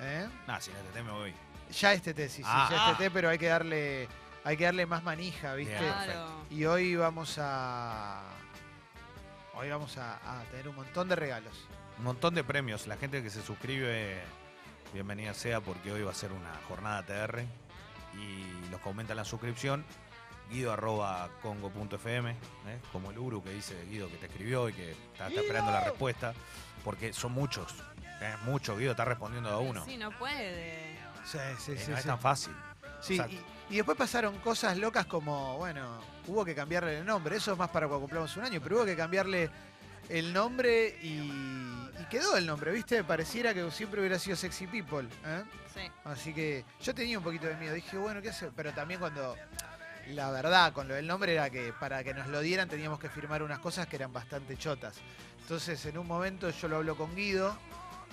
¿Eh? 0.05 0.29
Nah, 0.47 0.59
sin 0.61 0.75
este 0.77 0.93
té 0.93 1.03
me 1.03 1.11
voy. 1.13 1.35
Ya 1.79 1.93
este 1.93 2.15
té, 2.15 2.29
sí, 2.29 2.37
sí, 2.43 2.43
Ah. 2.47 2.69
ya 2.71 2.91
este 2.93 3.05
té, 3.05 3.11
pero 3.11 3.29
hay 3.29 3.39
que 3.39 3.47
darle, 3.47 4.09
hay 4.45 4.57
que 4.57 4.65
darle 4.65 4.87
más 4.87 5.03
manija, 5.03 5.55
¿viste? 5.55 5.75
Bien. 5.79 5.93
Claro. 5.93 6.29
Y 6.51 6.65
hoy 6.65 6.97
vamos 6.97 7.37
a. 7.39 8.23
Hoy 9.61 9.69
vamos 9.69 9.99
a, 9.99 10.15
a 10.15 10.43
tener 10.45 10.69
un 10.69 10.77
montón 10.77 11.07
de 11.09 11.17
regalos. 11.17 11.53
Un 11.99 12.05
montón 12.05 12.35
de 12.35 12.43
premios. 12.43 12.87
La 12.87 12.97
gente 12.97 13.23
que 13.23 13.29
se 13.29 13.43
suscribe, 13.43 14.19
bienvenida 14.95 15.35
sea 15.35 15.61
porque 15.61 15.93
hoy 15.93 16.03
va 16.03 16.13
a 16.13 16.15
ser 16.15 16.33
una 16.33 16.55
jornada 16.67 17.03
TR. 17.03 17.43
Y 18.19 18.71
los 18.71 18.81
que 18.81 18.89
aumentan 18.89 19.19
la 19.19 19.25
suscripción, 19.27 19.85
guido 20.51 20.73
arroba 20.73 21.29
congo.fm, 21.43 22.31
¿eh? 22.31 22.37
como 22.91 23.11
el 23.11 23.19
Uru 23.19 23.45
que 23.45 23.51
dice 23.51 23.85
Guido 23.85 24.09
que 24.09 24.17
te 24.17 24.27
escribió 24.27 24.69
y 24.71 24.73
que 24.73 24.93
está, 24.93 25.29
está 25.29 25.41
esperando 25.43 25.71
la 25.73 25.81
respuesta. 25.81 26.33
Porque 26.83 27.13
son 27.13 27.33
muchos. 27.33 27.75
¿eh? 28.23 28.35
Muchos, 28.45 28.79
Guido 28.79 28.93
está 28.93 29.05
respondiendo 29.05 29.51
a 29.51 29.59
uno. 29.59 29.85
Sí, 29.85 29.99
no 29.99 30.11
puede. 30.13 30.97
Sí, 31.27 31.39
sí, 31.59 31.73
Eh, 31.73 31.79
sí. 31.79 31.91
no 31.91 31.99
es 31.99 32.05
tan 32.07 32.19
fácil. 32.19 32.55
Sí, 33.03 33.21
y, 33.29 33.41
y 33.71 33.77
después 33.77 33.97
pasaron 33.97 34.37
cosas 34.41 34.77
locas 34.77 35.07
como, 35.07 35.57
bueno, 35.59 36.01
hubo 36.27 36.45
que 36.45 36.55
cambiarle 36.55 36.99
el 36.99 37.07
nombre. 37.07 37.37
Eso 37.37 37.53
es 37.53 37.59
más 37.59 37.71
para 37.71 37.87
cuando 37.87 38.01
cumplamos 38.01 38.37
un 38.37 38.45
año, 38.45 38.61
pero 38.61 38.77
hubo 38.77 38.85
que 38.85 38.97
cambiarle 38.97 39.49
el 40.09 40.33
nombre 40.33 40.99
y, 41.01 41.31
y 42.01 42.07
quedó 42.11 42.37
el 42.37 42.47
nombre, 42.47 42.73
¿viste? 42.73 43.05
Pareciera 43.05 43.55
que 43.55 43.71
siempre 43.71 44.01
hubiera 44.01 44.19
sido 44.19 44.37
Sexy 44.37 44.67
People. 44.67 45.09
¿eh? 45.25 45.45
Sí. 45.73 45.81
Así 46.05 46.35
que 46.35 46.65
yo 46.83 46.93
tenía 46.95 47.17
un 47.19 47.23
poquito 47.23 47.47
de 47.47 47.55
miedo. 47.57 47.73
Dije, 47.75 47.97
bueno, 47.97 48.21
¿qué 48.21 48.31
hacer? 48.31 48.51
Pero 48.55 48.73
también 48.73 48.99
cuando. 48.99 49.37
La 50.09 50.31
verdad, 50.33 50.73
con 50.73 50.89
lo 50.89 50.95
del 50.95 51.07
nombre 51.07 51.35
era 51.35 51.51
que 51.51 51.73
para 51.79 52.03
que 52.03 52.13
nos 52.13 52.27
lo 52.27 52.41
dieran 52.41 52.69
teníamos 52.69 52.99
que 52.99 53.09
firmar 53.09 53.45
unas 53.45 53.61
cosas 53.61 53.87
que 53.87 53.95
eran 53.95 54.13
bastante 54.13 54.57
chotas. 54.57 54.97
Entonces, 55.43 55.85
en 55.87 55.99
un 55.99 56.07
momento 56.09 56.51
yo 56.51 56.67
lo 56.67 56.79
hablo 56.79 56.97
con 56.97 57.15
Guido, 57.15 57.57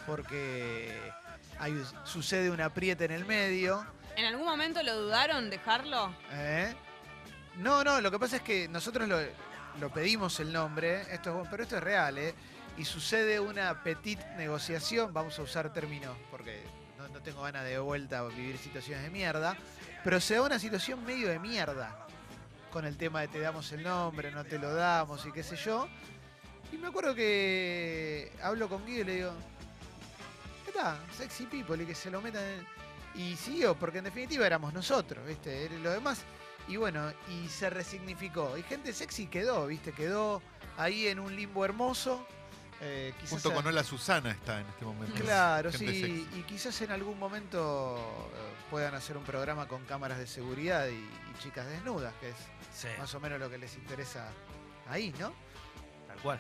porque 0.05 0.95
hay, 1.57 1.83
sucede 2.03 2.51
un 2.51 2.61
apriete 2.61 3.05
en 3.05 3.11
el 3.11 3.25
medio. 3.25 3.83
¿En 4.17 4.25
algún 4.25 4.45
momento 4.45 4.81
lo 4.83 4.95
dudaron 4.99 5.49
dejarlo? 5.49 6.13
¿eh? 6.31 6.75
No, 7.57 7.83
no, 7.83 8.01
lo 8.01 8.11
que 8.11 8.19
pasa 8.19 8.37
es 8.37 8.41
que 8.41 8.67
nosotros 8.67 9.07
lo, 9.07 9.89
pedimos 9.91 10.39
el 10.39 10.51
nombre, 10.51 11.01
esto 11.13 11.41
es- 11.43 11.47
pero 11.49 11.63
esto 11.63 11.77
es 11.77 11.83
real, 11.83 12.17
¿eh? 12.17 12.33
Y 12.77 12.85
sucede 12.85 13.39
una 13.39 13.83
petit 13.83 14.19
negociación, 14.37 15.13
vamos 15.13 15.37
a 15.39 15.43
usar 15.43 15.71
términos 15.71 16.15
porque 16.29 16.63
no, 16.97 17.07
no 17.07 17.21
tengo 17.21 17.41
ganas 17.43 17.63
de 17.63 17.77
vuelta 17.79 18.19
a 18.19 18.23
vivir 18.27 18.57
situaciones 18.57 19.03
de 19.03 19.09
mierda, 19.11 19.55
pero 20.03 20.19
se 20.19 20.35
da 20.35 20.41
una 20.41 20.59
situación 20.59 21.03
medio 21.05 21.29
de 21.29 21.39
mierda 21.39 22.07
con 22.71 22.85
el 22.85 22.97
tema 22.97 23.21
de 23.21 23.27
te 23.29 23.39
damos 23.39 23.71
el 23.71 23.81
nombre, 23.83 24.31
no 24.31 24.43
te 24.43 24.59
lo 24.59 24.73
damos 24.73 25.25
y 25.25 25.31
qué 25.31 25.41
sé 25.43 25.55
yo. 25.55 25.87
Y 26.71 26.77
me 26.77 26.87
acuerdo 26.87 27.15
que 27.15 28.31
hablo 28.43 28.67
con 28.67 28.85
Guido 28.85 29.01
y 29.01 29.05
le 29.05 29.15
digo, 29.15 29.31
¿qué 30.65 30.71
tal? 30.71 30.97
Sexy 31.15 31.45
people 31.45 31.81
y 31.81 31.85
que 31.85 31.95
se 31.95 32.09
lo 32.11 32.19
metan 32.21 32.43
en... 32.43 32.76
Y 33.17 33.35
siguió, 33.35 33.75
porque 33.75 33.97
en 33.97 34.03
definitiva 34.05 34.45
éramos 34.45 34.73
nosotros, 34.73 35.25
¿viste? 35.25 35.65
Era 35.65 35.75
Lo 35.79 35.91
demás 35.91 36.21
y 36.67 36.75
bueno, 36.77 37.11
y 37.29 37.47
se 37.49 37.69
resignificó. 37.69 38.57
Y 38.57 38.63
gente 38.63 38.93
sexy 38.93 39.27
quedó, 39.27 39.67
¿viste? 39.67 39.91
Quedó 39.93 40.41
ahí 40.77 41.07
en 41.07 41.19
un 41.19 41.35
limbo 41.35 41.65
hermoso. 41.65 42.25
eh, 42.79 43.11
Junto 43.27 43.49
a- 43.49 43.53
con 43.55 43.65
Hola 43.65 43.83
Susana 43.83 44.29
está 44.31 44.59
en 44.61 44.67
este 44.67 44.85
momento. 44.85 45.15
Claro, 45.23 45.71
Gente 45.71 45.93
sí. 45.93 45.99
sexy. 46.01 46.27
Y 46.39 46.43
quizás 46.43 46.79
en 46.81 46.91
algún 46.91 47.17
momento 47.17 48.29
eh, 48.35 48.53
puedan 48.69 48.93
hacer 48.93 49.17
un 49.17 49.23
programa 49.23 49.67
con 49.67 49.83
cámaras 49.85 50.19
de 50.19 50.27
seguridad 50.27 50.85
y, 50.87 50.91
y 50.93 51.33
chicas 51.41 51.65
desnudas, 51.67 52.13
que 52.19 52.29
es 52.29 52.35
Sí, 52.71 52.87
más 52.99 53.11
o 53.15 53.19
menos 53.19 53.39
lo 53.39 53.49
que 53.49 53.57
les 53.57 53.75
interesa 53.77 54.29
ahí, 54.87 55.11
¿no? 55.19 55.33
tal 56.07 56.17
cual. 56.21 56.39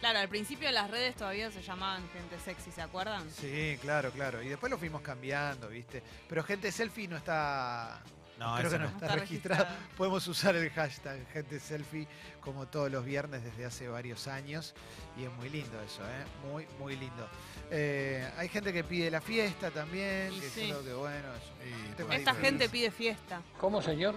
Claro, 0.00 0.18
al 0.18 0.28
principio 0.28 0.70
las 0.70 0.90
redes 0.90 1.16
todavía 1.16 1.50
se 1.50 1.62
llamaban 1.62 2.02
gente 2.12 2.38
sexy, 2.44 2.70
¿se 2.70 2.82
acuerdan? 2.82 3.28
Sí, 3.30 3.78
claro, 3.80 4.10
claro. 4.10 4.42
Y 4.42 4.48
después 4.48 4.70
lo 4.70 4.78
fuimos 4.78 5.00
cambiando, 5.02 5.68
¿viste? 5.68 6.02
Pero 6.28 6.42
gente 6.44 6.70
selfie 6.70 7.08
no 7.08 7.16
está. 7.16 8.02
No, 8.38 8.54
creo 8.56 8.66
ese 8.68 8.76
que 8.76 8.84
no 8.84 8.90
no. 8.90 8.96
está, 8.98 9.14
registrado. 9.16 9.66
Podemos 9.96 10.26
usar 10.28 10.54
el 10.56 10.68
hashtag 10.70 11.26
gente 11.32 11.58
selfie 11.58 12.06
como 12.42 12.66
todos 12.66 12.90
los 12.92 13.02
viernes 13.02 13.42
desde 13.42 13.64
hace 13.64 13.88
varios 13.88 14.28
años 14.28 14.74
y 15.16 15.24
es 15.24 15.32
muy 15.32 15.48
lindo 15.48 15.80
eso, 15.80 16.02
¿eh? 16.02 16.24
Muy, 16.52 16.66
muy 16.78 16.96
lindo. 16.96 17.26
Eh, 17.70 18.30
hay 18.36 18.48
gente 18.50 18.74
que 18.74 18.84
pide 18.84 19.10
la 19.10 19.22
fiesta 19.22 19.70
también, 19.70 20.30
Y 20.34 20.40
que 20.40 20.50
sí. 20.50 20.60
creo 20.66 20.84
que 20.84 20.92
bueno, 20.92 21.28
es 21.34 21.86
un 21.86 21.92
Y 21.92 21.94
tema 21.96 22.14
Esta 22.14 22.34
gente 22.34 22.68
pide 22.68 22.90
fiesta. 22.90 23.40
¿Cómo, 23.58 23.80
señor? 23.80 24.14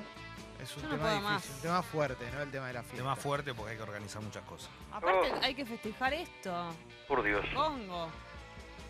Es 0.62 0.76
un 0.76 0.84
Yo 0.84 0.90
no 0.90 0.96
tema 0.98 1.04
puedo 1.10 1.16
difícil, 1.30 1.50
más. 1.52 1.56
un 1.56 1.62
tema 1.62 1.84
fuerte, 1.84 2.32
¿no? 2.32 2.42
El 2.42 2.52
tema 2.52 2.68
de 2.68 2.74
la 2.74 2.82
fiesta. 2.84 2.98
Tema 2.98 3.16
fuerte 3.16 3.54
porque 3.54 3.72
hay 3.72 3.78
que 3.78 3.84
organizar 3.84 4.22
muchas 4.22 4.44
cosas. 4.44 4.70
Aparte 4.92 5.32
hay 5.42 5.56
que 5.56 5.66
festejar 5.66 6.14
esto. 6.14 6.74
Por 7.08 7.24
Dios. 7.24 7.46
Congo. 7.54 8.10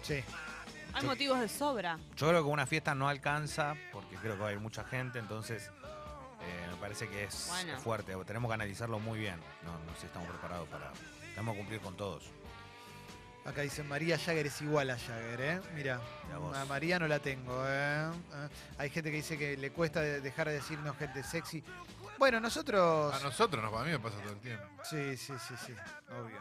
Sí. 0.01 0.23
Hay 0.93 1.01
Yo- 1.03 1.07
motivos 1.07 1.39
de 1.39 1.47
sobra. 1.47 1.99
Yo 2.15 2.29
creo 2.29 2.43
que 2.43 2.49
una 2.49 2.65
fiesta 2.65 2.95
no 2.95 3.07
alcanza 3.07 3.75
porque 3.91 4.15
creo 4.15 4.33
que 4.33 4.39
va 4.39 4.45
a 4.45 4.49
haber 4.49 4.59
mucha 4.59 4.83
gente, 4.83 5.19
entonces 5.19 5.69
eh, 6.41 6.67
me 6.71 6.75
parece 6.77 7.07
que 7.07 7.25
es, 7.25 7.47
Bueno. 7.49 7.75
es 7.77 7.83
fuerte. 7.83 8.15
Tenemos 8.25 8.49
que 8.49 8.53
analizarlo 8.55 8.97
muy 8.99 9.19
bien. 9.19 9.39
No, 9.63 9.73
no 9.73 9.93
sé 9.93 10.01
si 10.01 10.05
estamos 10.07 10.27
preparados 10.29 10.67
para. 10.69 10.91
Tenemos 11.35 11.53
que 11.53 11.59
cumplir 11.59 11.81
con 11.81 11.95
todos. 11.95 12.23
Acá 13.49 13.61
dicen 13.61 13.87
María 13.87 14.17
Jagger 14.17 14.45
es 14.45 14.61
igual 14.61 14.91
a 14.91 14.97
Jagger, 14.99 15.41
¿eh? 15.41 15.61
Mira, 15.73 15.99
a 16.55 16.65
María 16.65 16.99
no 16.99 17.07
la 17.07 17.17
tengo, 17.19 17.63
¿eh? 17.67 18.09
Eh, 18.33 18.49
Hay 18.77 18.89
gente 18.91 19.09
que 19.09 19.17
dice 19.17 19.37
que 19.39 19.57
le 19.57 19.71
cuesta 19.71 20.01
de- 20.01 20.21
dejar 20.21 20.47
de 20.49 20.53
decirnos 20.53 20.95
gente 20.97 21.23
sexy. 21.23 21.63
Bueno, 22.19 22.39
nosotros... 22.39 23.13
A 23.13 23.19
nosotros, 23.21 23.63
no, 23.63 23.75
a 23.75 23.83
mí 23.83 23.89
me 23.91 23.99
pasa 23.99 24.17
todo 24.21 24.33
el 24.33 24.39
tiempo. 24.39 24.63
Sí, 24.83 25.17
sí, 25.17 25.33
sí, 25.47 25.53
sí, 25.65 25.73
obvio. 26.11 26.37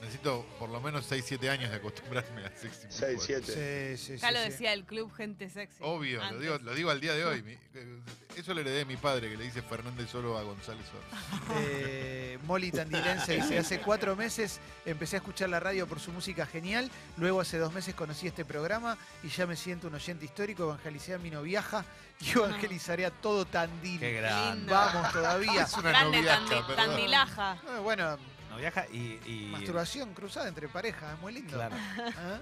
Necesito 0.00 0.46
por 0.58 0.70
lo 0.70 0.80
menos 0.80 1.04
6, 1.06 1.24
7 1.26 1.50
años 1.50 1.70
de 1.70 1.76
acostumbrarme 1.76 2.44
a 2.46 2.48
Sexy 2.50 2.86
People. 2.88 3.18
6, 3.18 3.22
7. 3.22 3.96
Sí, 3.96 4.02
sí, 4.06 4.16
Ya 4.18 4.28
sí, 4.28 4.34
lo 4.34 4.40
sí. 4.42 4.48
decía 4.50 4.72
el 4.72 4.84
club 4.84 5.12
Gente 5.14 5.48
Sexy. 5.50 5.76
Obvio, 5.80 6.22
lo 6.30 6.38
digo, 6.38 6.58
lo 6.58 6.74
digo 6.74 6.90
al 6.90 7.00
día 7.00 7.12
de 7.14 7.24
hoy. 7.24 7.42
Mi- 7.42 7.52
eh, 7.74 8.00
Eso 8.36 8.54
lo 8.54 8.60
heredé 8.60 8.78
de 8.78 8.84
mi 8.86 8.96
padre, 8.96 9.28
que 9.28 9.36
le 9.36 9.44
dice 9.44 9.60
Fernández 9.60 10.08
solo 10.08 10.38
a 10.38 10.42
González 10.42 10.86
solo. 10.86 11.60
Eh, 11.60 12.38
Molly 12.44 12.70
Tandilense 12.72 13.34
dice, 13.36 13.58
hace 13.58 13.80
cuatro 13.80 14.16
meses 14.16 14.60
empecé 14.86 15.16
a 15.16 15.18
escuchar 15.18 15.48
la 15.50 15.60
radio 15.60 15.86
por 15.86 16.00
su 16.00 16.12
música 16.12 16.46
genial, 16.46 16.90
luego 17.16 17.40
hace 17.40 17.58
dos 17.58 17.72
meses 17.72 17.94
conocí 17.94 18.26
este 18.28 18.44
programa 18.44 18.96
y 19.22 19.28
ya 19.28 19.46
me 19.46 19.56
siento 19.56 19.88
un 19.88 19.94
oyente 19.94 20.24
histórico, 20.24 20.62
evangelicé 20.64 21.14
a 21.14 21.18
mi 21.18 21.30
noviaja 21.30 21.84
y 22.20 22.30
evangelizaré 22.30 23.04
a 23.06 23.10
todo 23.10 23.44
Tandil. 23.46 23.98
Qué. 24.00 24.20
Vamos 24.66 25.12
todavía. 25.12 25.62
Es 25.64 25.74
una 25.74 25.90
Grande 25.90 26.22
perdón. 26.22 26.76
tandilaja. 26.76 27.58
Eh, 27.76 27.78
Bueno, 27.82 28.16
No 28.50 28.56
viaja 28.56 28.86
y. 28.92 29.18
y- 29.26 29.48
masturbación 29.52 30.12
cruzada 30.14 30.48
entre 30.48 30.68
parejas, 30.68 31.14
es 31.14 31.20
muy 31.20 31.32
lindo. 31.32 31.54
Claro. 31.56 31.76
¿Ah? 31.98 32.38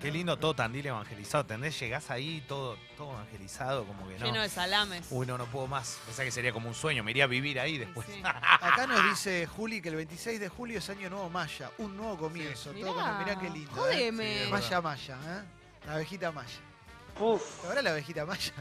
Qué 0.00 0.10
lindo 0.10 0.36
todo 0.36 0.52
Tandil 0.54 0.84
evangelizado. 0.86 1.42
¿Entendés? 1.42 1.78
Llegás 1.78 2.10
ahí 2.10 2.44
todo, 2.48 2.76
todo 2.96 3.12
evangelizado, 3.12 3.84
como 3.86 4.06
que 4.08 4.18
no. 4.18 4.26
Lleno 4.26 4.42
de 4.42 4.48
salames. 4.48 5.06
Uy, 5.10 5.26
no, 5.26 5.38
no 5.38 5.46
puedo 5.46 5.68
más. 5.68 5.98
Pensá 6.04 6.24
que 6.24 6.30
sería 6.32 6.52
como 6.52 6.68
un 6.68 6.74
sueño. 6.74 7.04
Me 7.04 7.12
iría 7.12 7.24
a 7.24 7.28
vivir 7.28 7.58
ahí 7.60 7.78
después. 7.78 8.06
Sí. 8.06 8.20
Acá 8.24 8.86
nos 8.88 9.02
dice 9.04 9.46
Juli 9.46 9.80
que 9.80 9.88
el 9.88 9.96
26 9.96 10.40
de 10.40 10.48
julio 10.48 10.78
es 10.78 10.90
Año 10.90 11.08
Nuevo 11.08 11.30
Maya, 11.30 11.70
un 11.78 11.96
nuevo 11.96 12.18
comienzo. 12.18 12.72
Sí. 12.74 12.80
Todo 12.80 12.94
con 12.96 13.08
el- 13.08 13.18
Mirá, 13.18 13.38
qué 13.38 13.48
lindo. 13.48 13.70
¿eh? 13.88 13.94
Jódeme. 13.94 14.44
Sí, 14.44 14.50
Maya 14.50 14.80
Maya, 14.80 15.16
¿eh? 15.24 15.42
La 15.86 15.92
abejita 15.94 16.32
Maya. 16.32 16.58
Uf. 17.20 17.64
¿Ahora 17.64 17.80
la 17.80 17.90
abejita 17.90 18.26
Maya? 18.26 18.52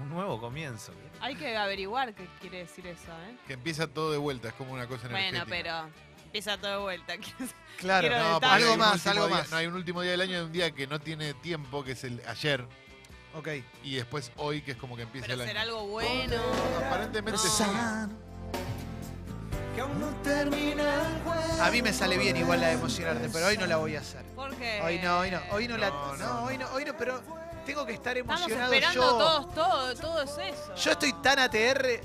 Un 0.00 0.08
nuevo 0.10 0.40
comienzo. 0.40 0.92
Hay 1.20 1.36
que 1.36 1.56
averiguar 1.56 2.12
qué 2.16 2.26
quiere 2.40 2.58
decir 2.58 2.84
eso, 2.88 3.12
¿eh? 3.28 3.36
Que 3.46 3.52
empieza 3.52 3.86
todo 3.86 4.10
de 4.10 4.18
vuelta, 4.18 4.48
es 4.48 4.54
como 4.54 4.72
una 4.72 4.88
cosa 4.88 5.06
energética. 5.06 5.44
Bueno, 5.44 5.46
pero 5.48 5.88
empieza 6.34 6.58
todo 6.58 6.70
de 6.72 6.78
vuelta. 6.78 7.14
Claro, 7.78 8.06
Quiero 8.08 8.22
no, 8.22 8.34
detalles. 8.34 8.64
algo 8.68 8.76
más, 8.76 9.06
algo 9.08 9.26
día- 9.26 9.36
más. 9.36 9.50
No, 9.50 9.56
hay 9.56 9.66
un 9.66 9.74
último 9.74 10.00
día 10.02 10.12
del 10.12 10.20
año, 10.20 10.44
un 10.44 10.52
día 10.52 10.70
que 10.72 10.86
no 10.86 11.00
tiene 11.00 11.34
tiempo, 11.34 11.82
que 11.82 11.92
es 11.92 12.04
el 12.04 12.22
ayer, 12.26 12.64
Ok. 13.36 13.48
y 13.82 13.96
después 13.96 14.30
hoy, 14.36 14.62
que 14.62 14.70
es 14.72 14.76
como 14.76 14.94
que 14.96 15.02
empieza 15.02 15.26
Pero 15.26 15.42
el 15.42 15.48
será 15.48 15.62
año. 15.62 15.70
algo 15.72 15.86
bueno. 15.88 16.36
Aparentemente 16.86 17.32
No. 17.32 17.38
sí. 17.48 17.64
A 21.60 21.70
mí 21.70 21.82
me 21.82 21.92
sale 21.92 22.16
bien 22.16 22.36
igual 22.36 22.60
la 22.60 22.68
de 22.68 22.72
emocionarte, 22.74 23.28
pero 23.32 23.46
hoy 23.46 23.58
no 23.58 23.66
la 23.66 23.76
voy 23.76 23.96
a 23.96 24.00
hacer. 24.00 24.24
Porque 24.36 24.80
Hoy 24.84 24.98
no, 25.00 25.18
hoy 25.18 25.30
no, 25.32 25.40
hoy 25.50 25.68
no 25.68 25.76
la. 25.76 25.90
No, 25.90 26.16
No, 26.16 26.26
no, 26.26 26.42
hoy 26.44 26.58
no, 26.58 26.68
hoy 26.72 26.84
no, 26.84 26.96
pero 26.96 27.20
tengo 27.66 27.84
que 27.84 27.94
estar 27.94 28.16
Estamos 28.16 28.40
emocionado 28.40 28.72
esperando 28.72 29.00
yo. 29.02 29.18
todos, 29.18 29.54
todo, 29.54 29.94
todo 29.96 30.22
es 30.22 30.30
eso. 30.54 30.74
Yo 30.76 30.92
estoy 30.92 31.12
tan 31.14 31.38
ATR, 31.40 32.00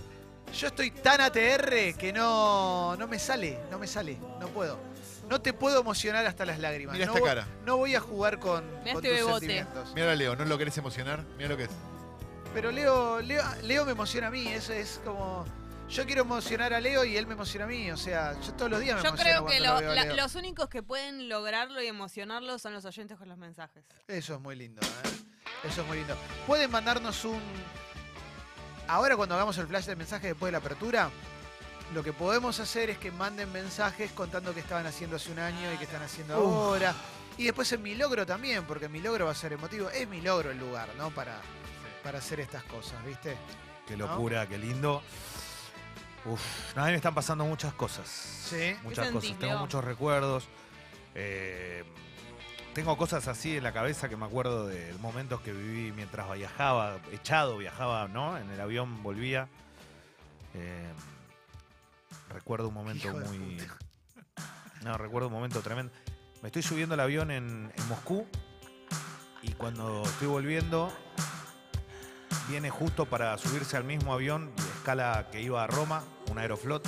yo 0.54 0.68
estoy 0.68 0.92
tan 0.92 1.22
ATR 1.22 1.96
que 1.98 2.12
no, 2.14 2.96
no 2.98 3.08
me 3.08 3.20
sale, 3.20 3.60
no 3.72 3.80
me 3.80 3.88
sale, 3.88 4.18
no 4.40 4.48
puedo. 4.48 4.80
No 5.30 5.40
te 5.42 5.54
puedo 5.54 5.80
emocionar 5.82 6.26
hasta 6.26 6.46
las 6.46 6.58
lágrimas. 6.60 6.94
Mira 6.94 7.06
no, 7.06 7.14
esta 7.16 7.26
cara. 7.28 7.48
No 7.66 7.78
voy 7.78 7.94
a 7.96 8.00
jugar 8.00 8.40
con, 8.40 8.66
Mirá 8.84 8.94
con 8.94 9.06
este 9.06 9.10
tus 9.10 9.18
bebote. 9.28 9.40
sentimientos. 9.42 9.94
Mira, 9.94 10.16
Leo, 10.16 10.36
¿no 10.36 10.46
lo 10.46 10.58
querés 10.58 10.78
emocionar? 10.78 11.24
Mira 11.38 11.50
lo 11.50 11.58
que 11.58 11.64
es. 11.66 11.70
Pero 12.54 12.72
Leo, 12.72 13.22
Leo, 13.22 13.44
Leo 13.64 13.86
me 13.86 13.92
emociona 13.92 14.28
a 14.28 14.32
mí, 14.32 14.48
eso 14.48 14.74
es 14.74 15.00
como. 15.06 15.46
Yo 15.88 16.06
quiero 16.06 16.22
emocionar 16.22 16.72
a 16.74 16.80
Leo 16.80 17.04
y 17.04 17.16
él 17.18 17.26
me 17.28 17.34
emociona 17.34 17.66
a 17.66 17.68
mí. 17.68 17.92
O 17.92 17.98
sea, 17.98 18.34
yo 18.42 18.54
todos 18.54 18.70
los 18.72 18.80
días 18.80 18.98
me 18.98 19.04
Yo 19.04 19.10
emociono 19.10 19.30
creo 19.32 19.46
que 19.46 19.58
cuando 19.60 19.74
lo- 19.76 19.80
veo 19.82 19.92
a 19.92 19.96
la- 19.96 20.04
Leo. 20.06 20.16
los 20.16 20.36
únicos 20.36 20.68
que 20.70 20.82
pueden 20.84 21.30
lograrlo 21.30 21.82
y 21.82 21.88
emocionarlo 21.88 22.58
son 22.60 22.74
los 22.74 22.86
oyentes 22.86 23.18
con 23.18 23.28
los 23.30 23.38
mensajes. 23.38 23.84
Eso 24.08 24.36
es 24.36 24.40
muy 24.40 24.56
lindo, 24.56 24.82
¿eh? 24.82 25.10
Eso 25.68 25.82
es 25.82 25.88
muy 25.88 25.98
lindo. 25.98 26.16
Pueden 26.48 26.70
mandarnos 26.72 27.24
un. 27.26 27.40
Ahora, 28.90 29.16
cuando 29.16 29.36
hagamos 29.36 29.56
el 29.60 29.68
flash 29.68 29.86
de 29.86 29.96
mensaje 29.96 30.28
después 30.28 30.48
de 30.48 30.54
la 30.54 30.58
apertura, 30.58 31.12
lo 31.94 32.04
que 32.04 32.12
podemos 32.12 32.60
hacer 32.60 32.90
es 32.90 32.98
que 32.98 33.12
manden 33.12 33.52
mensajes 33.52 34.12
contando 34.12 34.52
qué 34.54 34.62
estaban 34.62 34.88
haciendo 34.88 35.16
hace 35.18 35.32
un 35.32 35.38
año 35.38 35.72
y 35.72 35.78
qué 35.78 35.84
están 35.84 36.02
haciendo 36.02 36.34
ahora. 36.34 36.96
Y 37.38 37.46
después 37.46 37.72
en 37.72 37.84
mi 37.84 37.94
logro 37.94 38.26
también, 38.26 38.66
porque 38.66 38.90
mi 38.90 39.00
logro 39.00 39.26
va 39.26 39.32
a 39.32 39.36
ser 39.36 39.54
emotivo. 39.54 39.90
Es 39.92 40.08
mi 40.08 40.22
logro 40.22 40.50
el 40.50 40.58
lugar, 40.58 40.90
¿no? 40.98 41.12
Para, 41.12 41.40
para 42.04 42.18
hacer 42.18 42.40
estas 42.40 42.64
cosas, 42.64 43.04
¿viste? 43.06 43.38
Qué 43.88 43.96
¿No? 43.96 44.08
locura, 44.08 44.48
qué 44.48 44.58
lindo. 44.58 45.04
Uf, 46.26 46.42
a 46.76 46.86
mí 46.86 46.90
me 46.92 46.98
están 46.98 47.14
pasando 47.14 47.46
muchas 47.46 47.74
cosas. 47.74 48.08
Sí. 48.10 48.76
Muchas 48.84 49.08
¿Qué 49.08 49.14
cosas. 49.14 49.30
sentís, 49.30 49.40
Tengo 49.40 49.60
muchos 49.60 49.84
recuerdos. 49.84 50.48
Eh, 51.14 51.84
tengo 52.80 52.96
cosas 52.96 53.28
así 53.28 53.58
en 53.58 53.64
la 53.66 53.74
cabeza 53.74 54.08
que 54.08 54.16
me 54.16 54.26
acuerdo 54.26 54.66
de 54.66 54.94
momentos 55.02 55.42
que 55.42 55.52
viví 55.52 55.92
mientras 55.92 56.34
viajaba, 56.34 56.98
echado, 57.12 57.58
viajaba, 57.58 58.08
¿no? 58.08 58.38
En 58.38 58.50
el 58.50 58.62
avión 58.62 59.04
volvía. 59.04 59.50
Eh, 60.54 60.90
recuerdo 62.30 62.70
un 62.70 62.76
momento 62.76 63.10
Hijo 63.10 63.20
muy. 63.20 63.58
No, 64.82 64.98
recuerdo 64.98 65.28
un 65.28 65.34
momento 65.34 65.60
tremendo. 65.60 65.92
Me 66.42 66.48
estoy 66.48 66.62
subiendo 66.62 66.94
al 66.94 67.02
avión 67.02 67.32
en, 67.32 67.70
en 67.76 67.88
Moscú 67.90 68.26
y 69.42 69.52
cuando 69.56 70.04
estoy 70.04 70.30
volviendo 70.30 70.90
viene 72.48 72.70
justo 72.70 73.08
para 73.08 73.38
subirse 73.38 73.76
al 73.76 73.84
mismo 73.84 74.14
avión 74.14 74.56
de 74.56 74.64
escala 74.64 75.28
que 75.34 75.42
iba 75.42 75.62
a 75.66 75.68
Roma, 75.68 76.02
un 76.32 76.40
Aeroflot, 76.40 76.88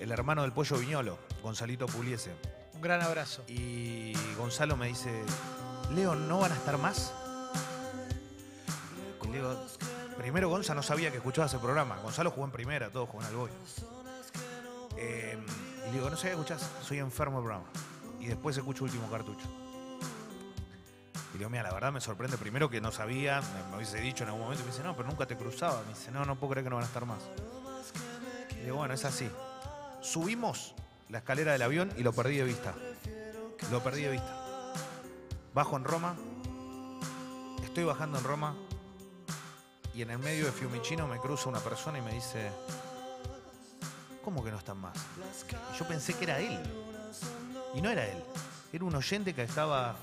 el 0.00 0.10
hermano 0.10 0.42
del 0.42 0.50
pollo 0.50 0.78
Viñolo, 0.78 1.16
Gonzalito 1.44 1.86
Puliese. 1.86 2.32
Un 2.74 2.80
gran 2.80 3.02
abrazo. 3.02 3.44
Y 3.46 4.14
Gonzalo 4.36 4.76
me 4.76 4.88
dice, 4.88 5.24
Leo, 5.94 6.14
¿no 6.14 6.40
van 6.40 6.52
a 6.52 6.54
estar 6.54 6.78
más? 6.78 7.12
Y 9.24 9.28
digo, 9.28 9.56
primero 10.16 10.48
Gonza 10.48 10.74
no 10.74 10.82
sabía 10.82 11.10
que 11.10 11.16
escuchaba 11.18 11.46
ese 11.46 11.58
programa. 11.58 11.96
Gonzalo 12.02 12.30
jugó 12.30 12.46
en 12.46 12.52
primera, 12.52 12.90
todos 12.90 13.08
jugaban 13.08 13.32
al 13.32 13.36
boy. 13.36 13.50
Eh, 14.96 15.38
y 15.84 15.86
le 15.86 15.92
digo, 15.92 16.10
no 16.10 16.16
sé 16.16 16.28
qué 16.28 16.32
escuchás, 16.32 16.68
soy 16.82 16.98
enfermo 16.98 17.38
del 17.38 17.44
programa. 17.44 17.70
Y 18.20 18.26
después 18.26 18.56
escucho 18.56 18.84
último 18.84 19.10
cartucho. 19.10 19.46
Y 21.34 21.38
digo, 21.38 21.48
mira, 21.48 21.62
la 21.62 21.72
verdad 21.72 21.92
me 21.92 22.00
sorprende 22.00 22.36
primero 22.36 22.68
que 22.68 22.80
no 22.80 22.92
sabía, 22.92 23.40
me, 23.40 23.70
me 23.70 23.76
hubiese 23.76 24.00
dicho 24.00 24.24
en 24.24 24.28
algún 24.28 24.42
momento, 24.42 24.62
y 24.62 24.66
me 24.66 24.72
dice, 24.72 24.84
no, 24.84 24.94
pero 24.94 25.08
nunca 25.08 25.26
te 25.26 25.36
cruzaba. 25.36 25.80
Me 25.82 25.94
dice, 25.94 26.10
no, 26.10 26.24
no 26.24 26.36
puedo 26.36 26.52
creer 26.52 26.64
que 26.64 26.70
no 26.70 26.76
van 26.76 26.84
a 26.84 26.88
estar 26.88 27.06
más. 27.06 27.20
Y 28.50 28.64
digo, 28.64 28.76
bueno, 28.76 28.92
es 28.94 29.04
así. 29.04 29.30
Subimos 30.02 30.74
la 31.08 31.18
escalera 31.18 31.52
del 31.52 31.62
avión 31.62 31.92
y 31.96 32.02
lo 32.02 32.12
perdí 32.12 32.36
de 32.36 32.44
vista. 32.44 32.74
Lo 33.70 33.82
perdí 33.82 34.02
de 34.02 34.10
vista. 34.10 34.36
Bajo 35.54 35.76
en 35.76 35.84
Roma. 35.84 36.16
Estoy 37.62 37.84
bajando 37.84 38.18
en 38.18 38.24
Roma. 38.24 38.54
Y 39.94 40.02
en 40.02 40.10
el 40.10 40.18
medio 40.18 40.46
de 40.46 40.52
Fiumicino 40.52 41.06
me 41.06 41.18
cruza 41.18 41.48
una 41.48 41.60
persona 41.60 41.98
y 41.98 42.02
me 42.02 42.12
dice, 42.12 42.50
¿cómo 44.24 44.42
que 44.42 44.50
no 44.50 44.56
están 44.56 44.78
más? 44.78 44.96
Y 45.74 45.78
yo 45.78 45.86
pensé 45.86 46.14
que 46.14 46.24
era 46.24 46.40
él. 46.40 46.60
Y 47.74 47.82
no 47.82 47.90
era 47.90 48.06
él. 48.06 48.22
Era 48.72 48.84
un 48.84 48.94
oyente 48.94 49.34
que 49.34 49.42
estaba 49.42 49.96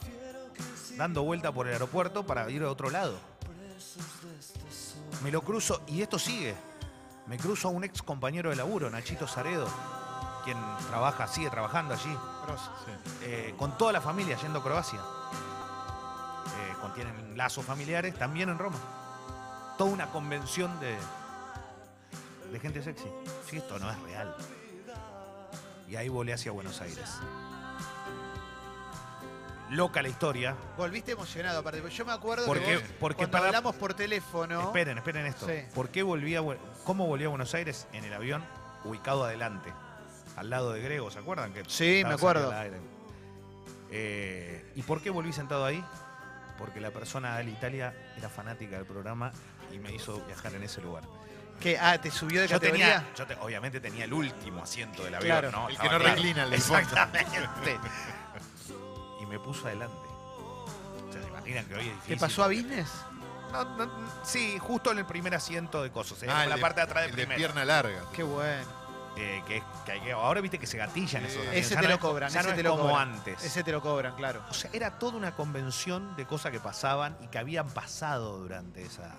dando 0.95 1.23
vuelta 1.23 1.51
por 1.51 1.67
el 1.67 1.73
aeropuerto 1.73 2.25
para 2.25 2.49
ir 2.51 2.61
a 2.63 2.69
otro 2.69 2.89
lado. 2.89 3.17
Me 5.23 5.31
lo 5.31 5.41
cruzo 5.41 5.81
y 5.87 6.01
esto 6.01 6.19
sigue. 6.19 6.55
Me 7.27 7.37
cruzo 7.37 7.67
a 7.67 7.71
un 7.71 7.83
ex 7.83 8.01
compañero 8.01 8.49
de 8.49 8.55
laburo, 8.55 8.89
Nachito 8.89 9.27
Zaredo, 9.27 9.67
quien 10.43 10.57
trabaja, 10.87 11.27
sigue 11.27 11.49
trabajando 11.49 11.93
allí, 11.93 12.15
Eh, 13.21 13.53
con 13.57 13.77
toda 13.77 13.91
la 13.91 14.01
familia 14.01 14.37
yendo 14.37 14.59
a 14.59 14.63
Croacia. 14.63 14.99
Eh, 14.99 16.73
contienen 16.81 17.37
lazos 17.37 17.65
familiares 17.65 18.15
también 18.17 18.49
en 18.49 18.57
Roma. 18.57 18.77
Toda 19.77 19.91
una 19.91 20.07
convención 20.07 20.79
de, 20.79 20.95
de 22.51 22.59
gente 22.59 22.81
sexy. 22.83 23.07
Sí, 23.47 23.57
esto 23.57 23.79
no 23.79 23.89
es 23.89 23.99
real. 24.01 24.35
Y 25.87 25.95
ahí 25.95 26.09
volé 26.09 26.33
hacia 26.33 26.51
Buenos 26.51 26.81
Aires. 26.81 27.19
Loca 29.69 30.01
la 30.01 30.09
historia. 30.09 30.55
Volviste 30.77 31.11
emocionado, 31.11 31.59
aparte. 31.59 31.87
Yo 31.89 32.05
me 32.05 32.11
acuerdo 32.11 32.45
Porque, 32.45 32.65
que 32.65 32.75
vos, 32.77 32.83
porque 32.99 33.17
cuando 33.17 33.31
para, 33.31 33.45
hablamos 33.47 33.75
por 33.75 33.93
teléfono. 33.93 34.61
Esperen, 34.61 34.97
esperen 34.97 35.25
esto. 35.27 35.47
Sí. 35.47 35.63
¿Por 35.75 35.89
qué 35.89 36.01
volví 36.01 36.35
a, 36.35 36.41
¿Cómo 36.83 37.05
volví 37.05 37.25
a 37.25 37.29
Buenos 37.29 37.53
Aires 37.53 37.87
en 37.93 38.03
el 38.03 38.13
avión 38.13 38.43
ubicado 38.83 39.23
adelante? 39.23 39.71
Al 40.39 40.49
lado 40.49 40.71
de 40.71 40.81
Grego, 40.81 41.11
¿se 41.11 41.19
acuerdan? 41.19 41.51
Que 41.53 41.63
Sí, 41.67 42.01
me 42.05 42.13
acuerdo. 42.13 42.53
Eh, 43.91 44.71
¿Y 44.75 44.83
por 44.83 45.01
qué 45.01 45.09
volví 45.09 45.33
sentado 45.33 45.65
ahí? 45.65 45.83
Porque 46.57 46.79
la 46.79 46.91
persona 46.91 47.37
de 47.37 47.45
Italia 47.49 47.93
era 48.17 48.29
fanática 48.29 48.77
del 48.77 48.85
programa 48.85 49.31
y 49.71 49.79
me 49.79 49.93
hizo 49.93 50.21
viajar 50.25 50.53
en 50.55 50.63
ese 50.63 50.81
lugar. 50.81 51.03
que 51.59 51.77
Ah, 51.77 51.99
te 51.99 52.09
subió 52.09 52.39
de 52.39 52.47
Yo 52.47 52.55
categoría. 52.55 52.85
tenía, 52.99 53.13
yo 53.17 53.27
te- 53.27 53.35
obviamente 53.41 53.81
tenía 53.81 54.05
el 54.05 54.13
último 54.13 54.63
asiento 54.63 55.03
del 55.03 55.15
avión, 55.15 55.39
Claro. 55.39 55.51
¿no? 55.51 55.67
El 55.67 55.75
que 55.77 55.83
no 55.89 55.89
claro. 55.99 56.05
reclina 56.05 56.43
el. 56.43 56.53
Exactamente. 56.53 57.77
y 59.21 59.25
me 59.25 59.39
puso 59.39 59.67
adelante. 59.67 59.97
O 60.07 61.11
sea, 61.11 61.21
¿Se 61.21 61.27
imaginan 61.27 61.65
que 61.65 61.73
hoy 61.73 61.81
es 61.81 61.87
¿Te 61.87 61.93
difícil? 61.95 62.17
pasó 62.19 62.43
a 62.45 62.47
business? 62.47 62.89
No, 63.51 63.65
no, 63.75 63.85
no, 63.87 64.09
sí, 64.23 64.57
justo 64.57 64.91
en 64.93 64.99
el 64.99 65.05
primer 65.05 65.35
asiento 65.35 65.83
de 65.83 65.91
cosas. 65.91 66.23
¿eh? 66.23 66.27
Ah, 66.29 66.43
el 66.43 66.49
la 66.51 66.55
de- 66.55 66.61
parte 66.61 66.79
de 66.79 66.83
atrás 66.85 67.03
de 67.03 67.09
el 67.09 67.15
de 67.27 67.35
pierna 67.35 67.65
larga. 67.65 68.03
Qué 68.13 68.23
bueno. 68.23 68.78
Eh, 69.21 69.43
que, 69.45 69.61
que 69.85 69.91
hay 69.91 69.99
que- 69.99 70.11
ahora 70.13 70.39
viste 70.39 70.57
que 70.57 70.65
se 70.65 70.77
gatillan 70.77 71.25
esos 71.25 71.39
Ese 71.39 71.47
aviones. 71.49 71.65
Ese 71.65 71.75
Ya 71.75 71.81
te 71.81 71.83
no 71.87 71.89
lo 71.89 71.95
es- 71.95 72.01
cobran, 72.01 72.31
ya 72.31 72.39
ese 72.39 72.49
no 72.49 72.53
te 72.55 72.61
es 72.61 72.63
lo 72.63 72.71
como 72.71 72.83
cobran. 72.83 73.09
antes. 73.13 73.43
Ese 73.43 73.63
te 73.65 73.71
lo 73.73 73.81
cobran, 73.81 74.15
claro. 74.15 74.41
O 74.49 74.53
sea, 74.53 74.69
era 74.73 74.97
toda 74.97 75.17
una 75.17 75.35
convención 75.35 76.15
de 76.15 76.25
cosas 76.25 76.51
que 76.53 76.59
pasaban 76.61 77.17
y 77.21 77.27
que 77.27 77.37
habían 77.37 77.67
pasado 77.69 78.37
durante 78.39 78.81
esa, 78.81 79.13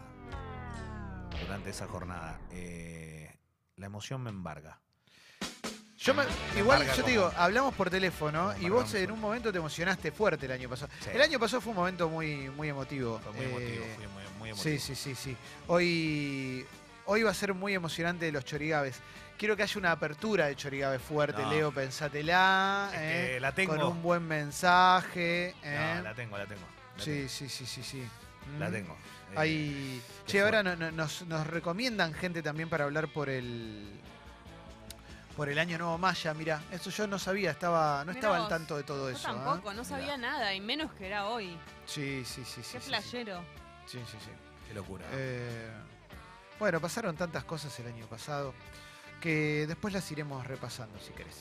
durante 1.43 1.71
esa 1.71 1.87
jornada. 1.87 2.39
Eh, 2.51 3.31
la 3.77 3.87
emoción 3.87 4.23
me 4.23 4.31
embarga. 4.31 4.79
Yo 5.99 6.15
me- 6.15 6.25
igual, 6.59 6.87
yo 6.97 7.05
te 7.05 7.11
digo, 7.11 7.31
hablamos 7.37 7.75
por 7.75 7.91
teléfono 7.91 8.55
y 8.59 8.71
vos 8.71 8.95
en 8.95 9.11
un 9.11 9.21
momento 9.21 9.53
te 9.53 9.59
emocionaste 9.59 10.13
fuerte 10.13 10.47
el 10.47 10.53
año 10.53 10.67
pasado. 10.71 10.91
Sí. 11.01 11.11
El 11.13 11.21
año 11.21 11.39
pasado 11.39 11.61
fue 11.61 11.73
un 11.73 11.77
momento 11.77 12.09
muy, 12.09 12.49
muy 12.49 12.71
emotivo. 12.71 13.21
Fue 13.23 13.33
muy 13.33 13.45
emotivo, 13.45 13.85
Eh, 13.85 13.93
fue 13.97 14.07
muy, 14.09 14.23
muy 14.39 14.49
emotivo. 14.51 14.63
Sí, 14.63 14.79
sí, 14.79 14.95
sí, 14.95 15.15
sí. 15.15 15.37
Hoy, 15.67 16.65
hoy 17.05 17.23
va 17.23 17.31
a 17.33 17.35
ser 17.35 17.53
muy 17.53 17.75
emocionante 17.75 18.33
los 18.33 18.47
chorigabes. 18.47 18.97
Quiero 19.41 19.57
que 19.57 19.63
haya 19.63 19.79
una 19.79 19.93
apertura 19.93 20.49
de 20.49 20.55
chorigabes 20.55 21.01
fuerte, 21.01 21.41
No. 21.41 21.51
Leo, 21.51 21.73
pensátela. 21.73 22.91
Es 22.93 23.01
eh, 23.01 23.39
la 23.41 23.53
tengo. 23.55 23.75
Con 23.75 23.83
un 23.87 24.03
buen 24.03 24.23
mensaje. 24.29 25.55
eh. 25.63 25.95
No, 25.97 26.03
la 26.03 26.15
tengo, 26.15 26.37
la 26.37 26.45
tengo. 26.45 26.61
La 26.99 27.03
sí, 27.03 27.11
tengo. 27.11 27.29
sí, 27.31 27.49
sí, 27.49 27.65
sí, 27.65 27.83
sí. 27.83 28.09
La 28.59 28.69
Mm. 28.69 28.73
tengo. 28.73 28.93
Eh, 28.93 29.35
Hay... 29.37 30.03
qué 30.27 30.33
Che, 30.33 30.43
ahora 30.43 30.63
no- 30.63 30.77
no- 30.77 30.91
nos, 30.91 31.23
nos 31.23 31.47
recomiendan 31.47 32.13
gente 32.13 32.43
también 32.43 32.69
para 32.69 32.85
hablar 32.85 33.09
por 33.09 33.31
el 33.31 33.89
por 35.37 35.49
el 35.49 35.59
año 35.59 35.79
nuevo 35.79 35.97
Maya, 35.97 36.35
mira, 36.35 36.61
eso 36.71 36.91
yo 36.91 37.07
no 37.07 37.19
sabía, 37.19 37.53
estaba, 37.53 38.01
no 38.05 38.13
Mirá 38.13 38.19
estaba 38.21 38.37
al 38.45 38.49
tanto 38.49 38.77
de 38.77 38.83
todo 38.83 39.09
Yo 39.11 39.17
eso. 39.17 39.27
tampoco, 39.27 39.73
no 39.73 39.85
sabía 39.87 40.19
nada, 40.19 40.53
y 40.53 40.61
menos 40.61 40.93
que 40.93 41.07
era 41.07 41.29
hoy. 41.29 41.57
Sí, 41.87 42.25
sí, 42.27 42.45
sí, 42.45 42.63
sí. 42.63 42.73
Qué 42.77 42.81
sí, 42.81 42.93
sí. 43.03 43.25
Sí, 43.87 43.99
sí, 44.07 44.19
sí. 44.23 44.31
Qué 44.69 44.75
locura. 44.75 45.07
Eh, 45.13 45.71
bueno, 46.59 46.79
pasaron 46.79 47.17
tantas 47.17 47.45
cosas 47.45 47.79
el 47.81 47.87
año 47.87 48.07
pasado 48.07 48.53
que 49.21 49.67
después 49.67 49.95
las 49.95 50.11
iremos 50.11 50.47
repasando 50.47 50.99
si 50.99 51.13
querés. 51.13 51.37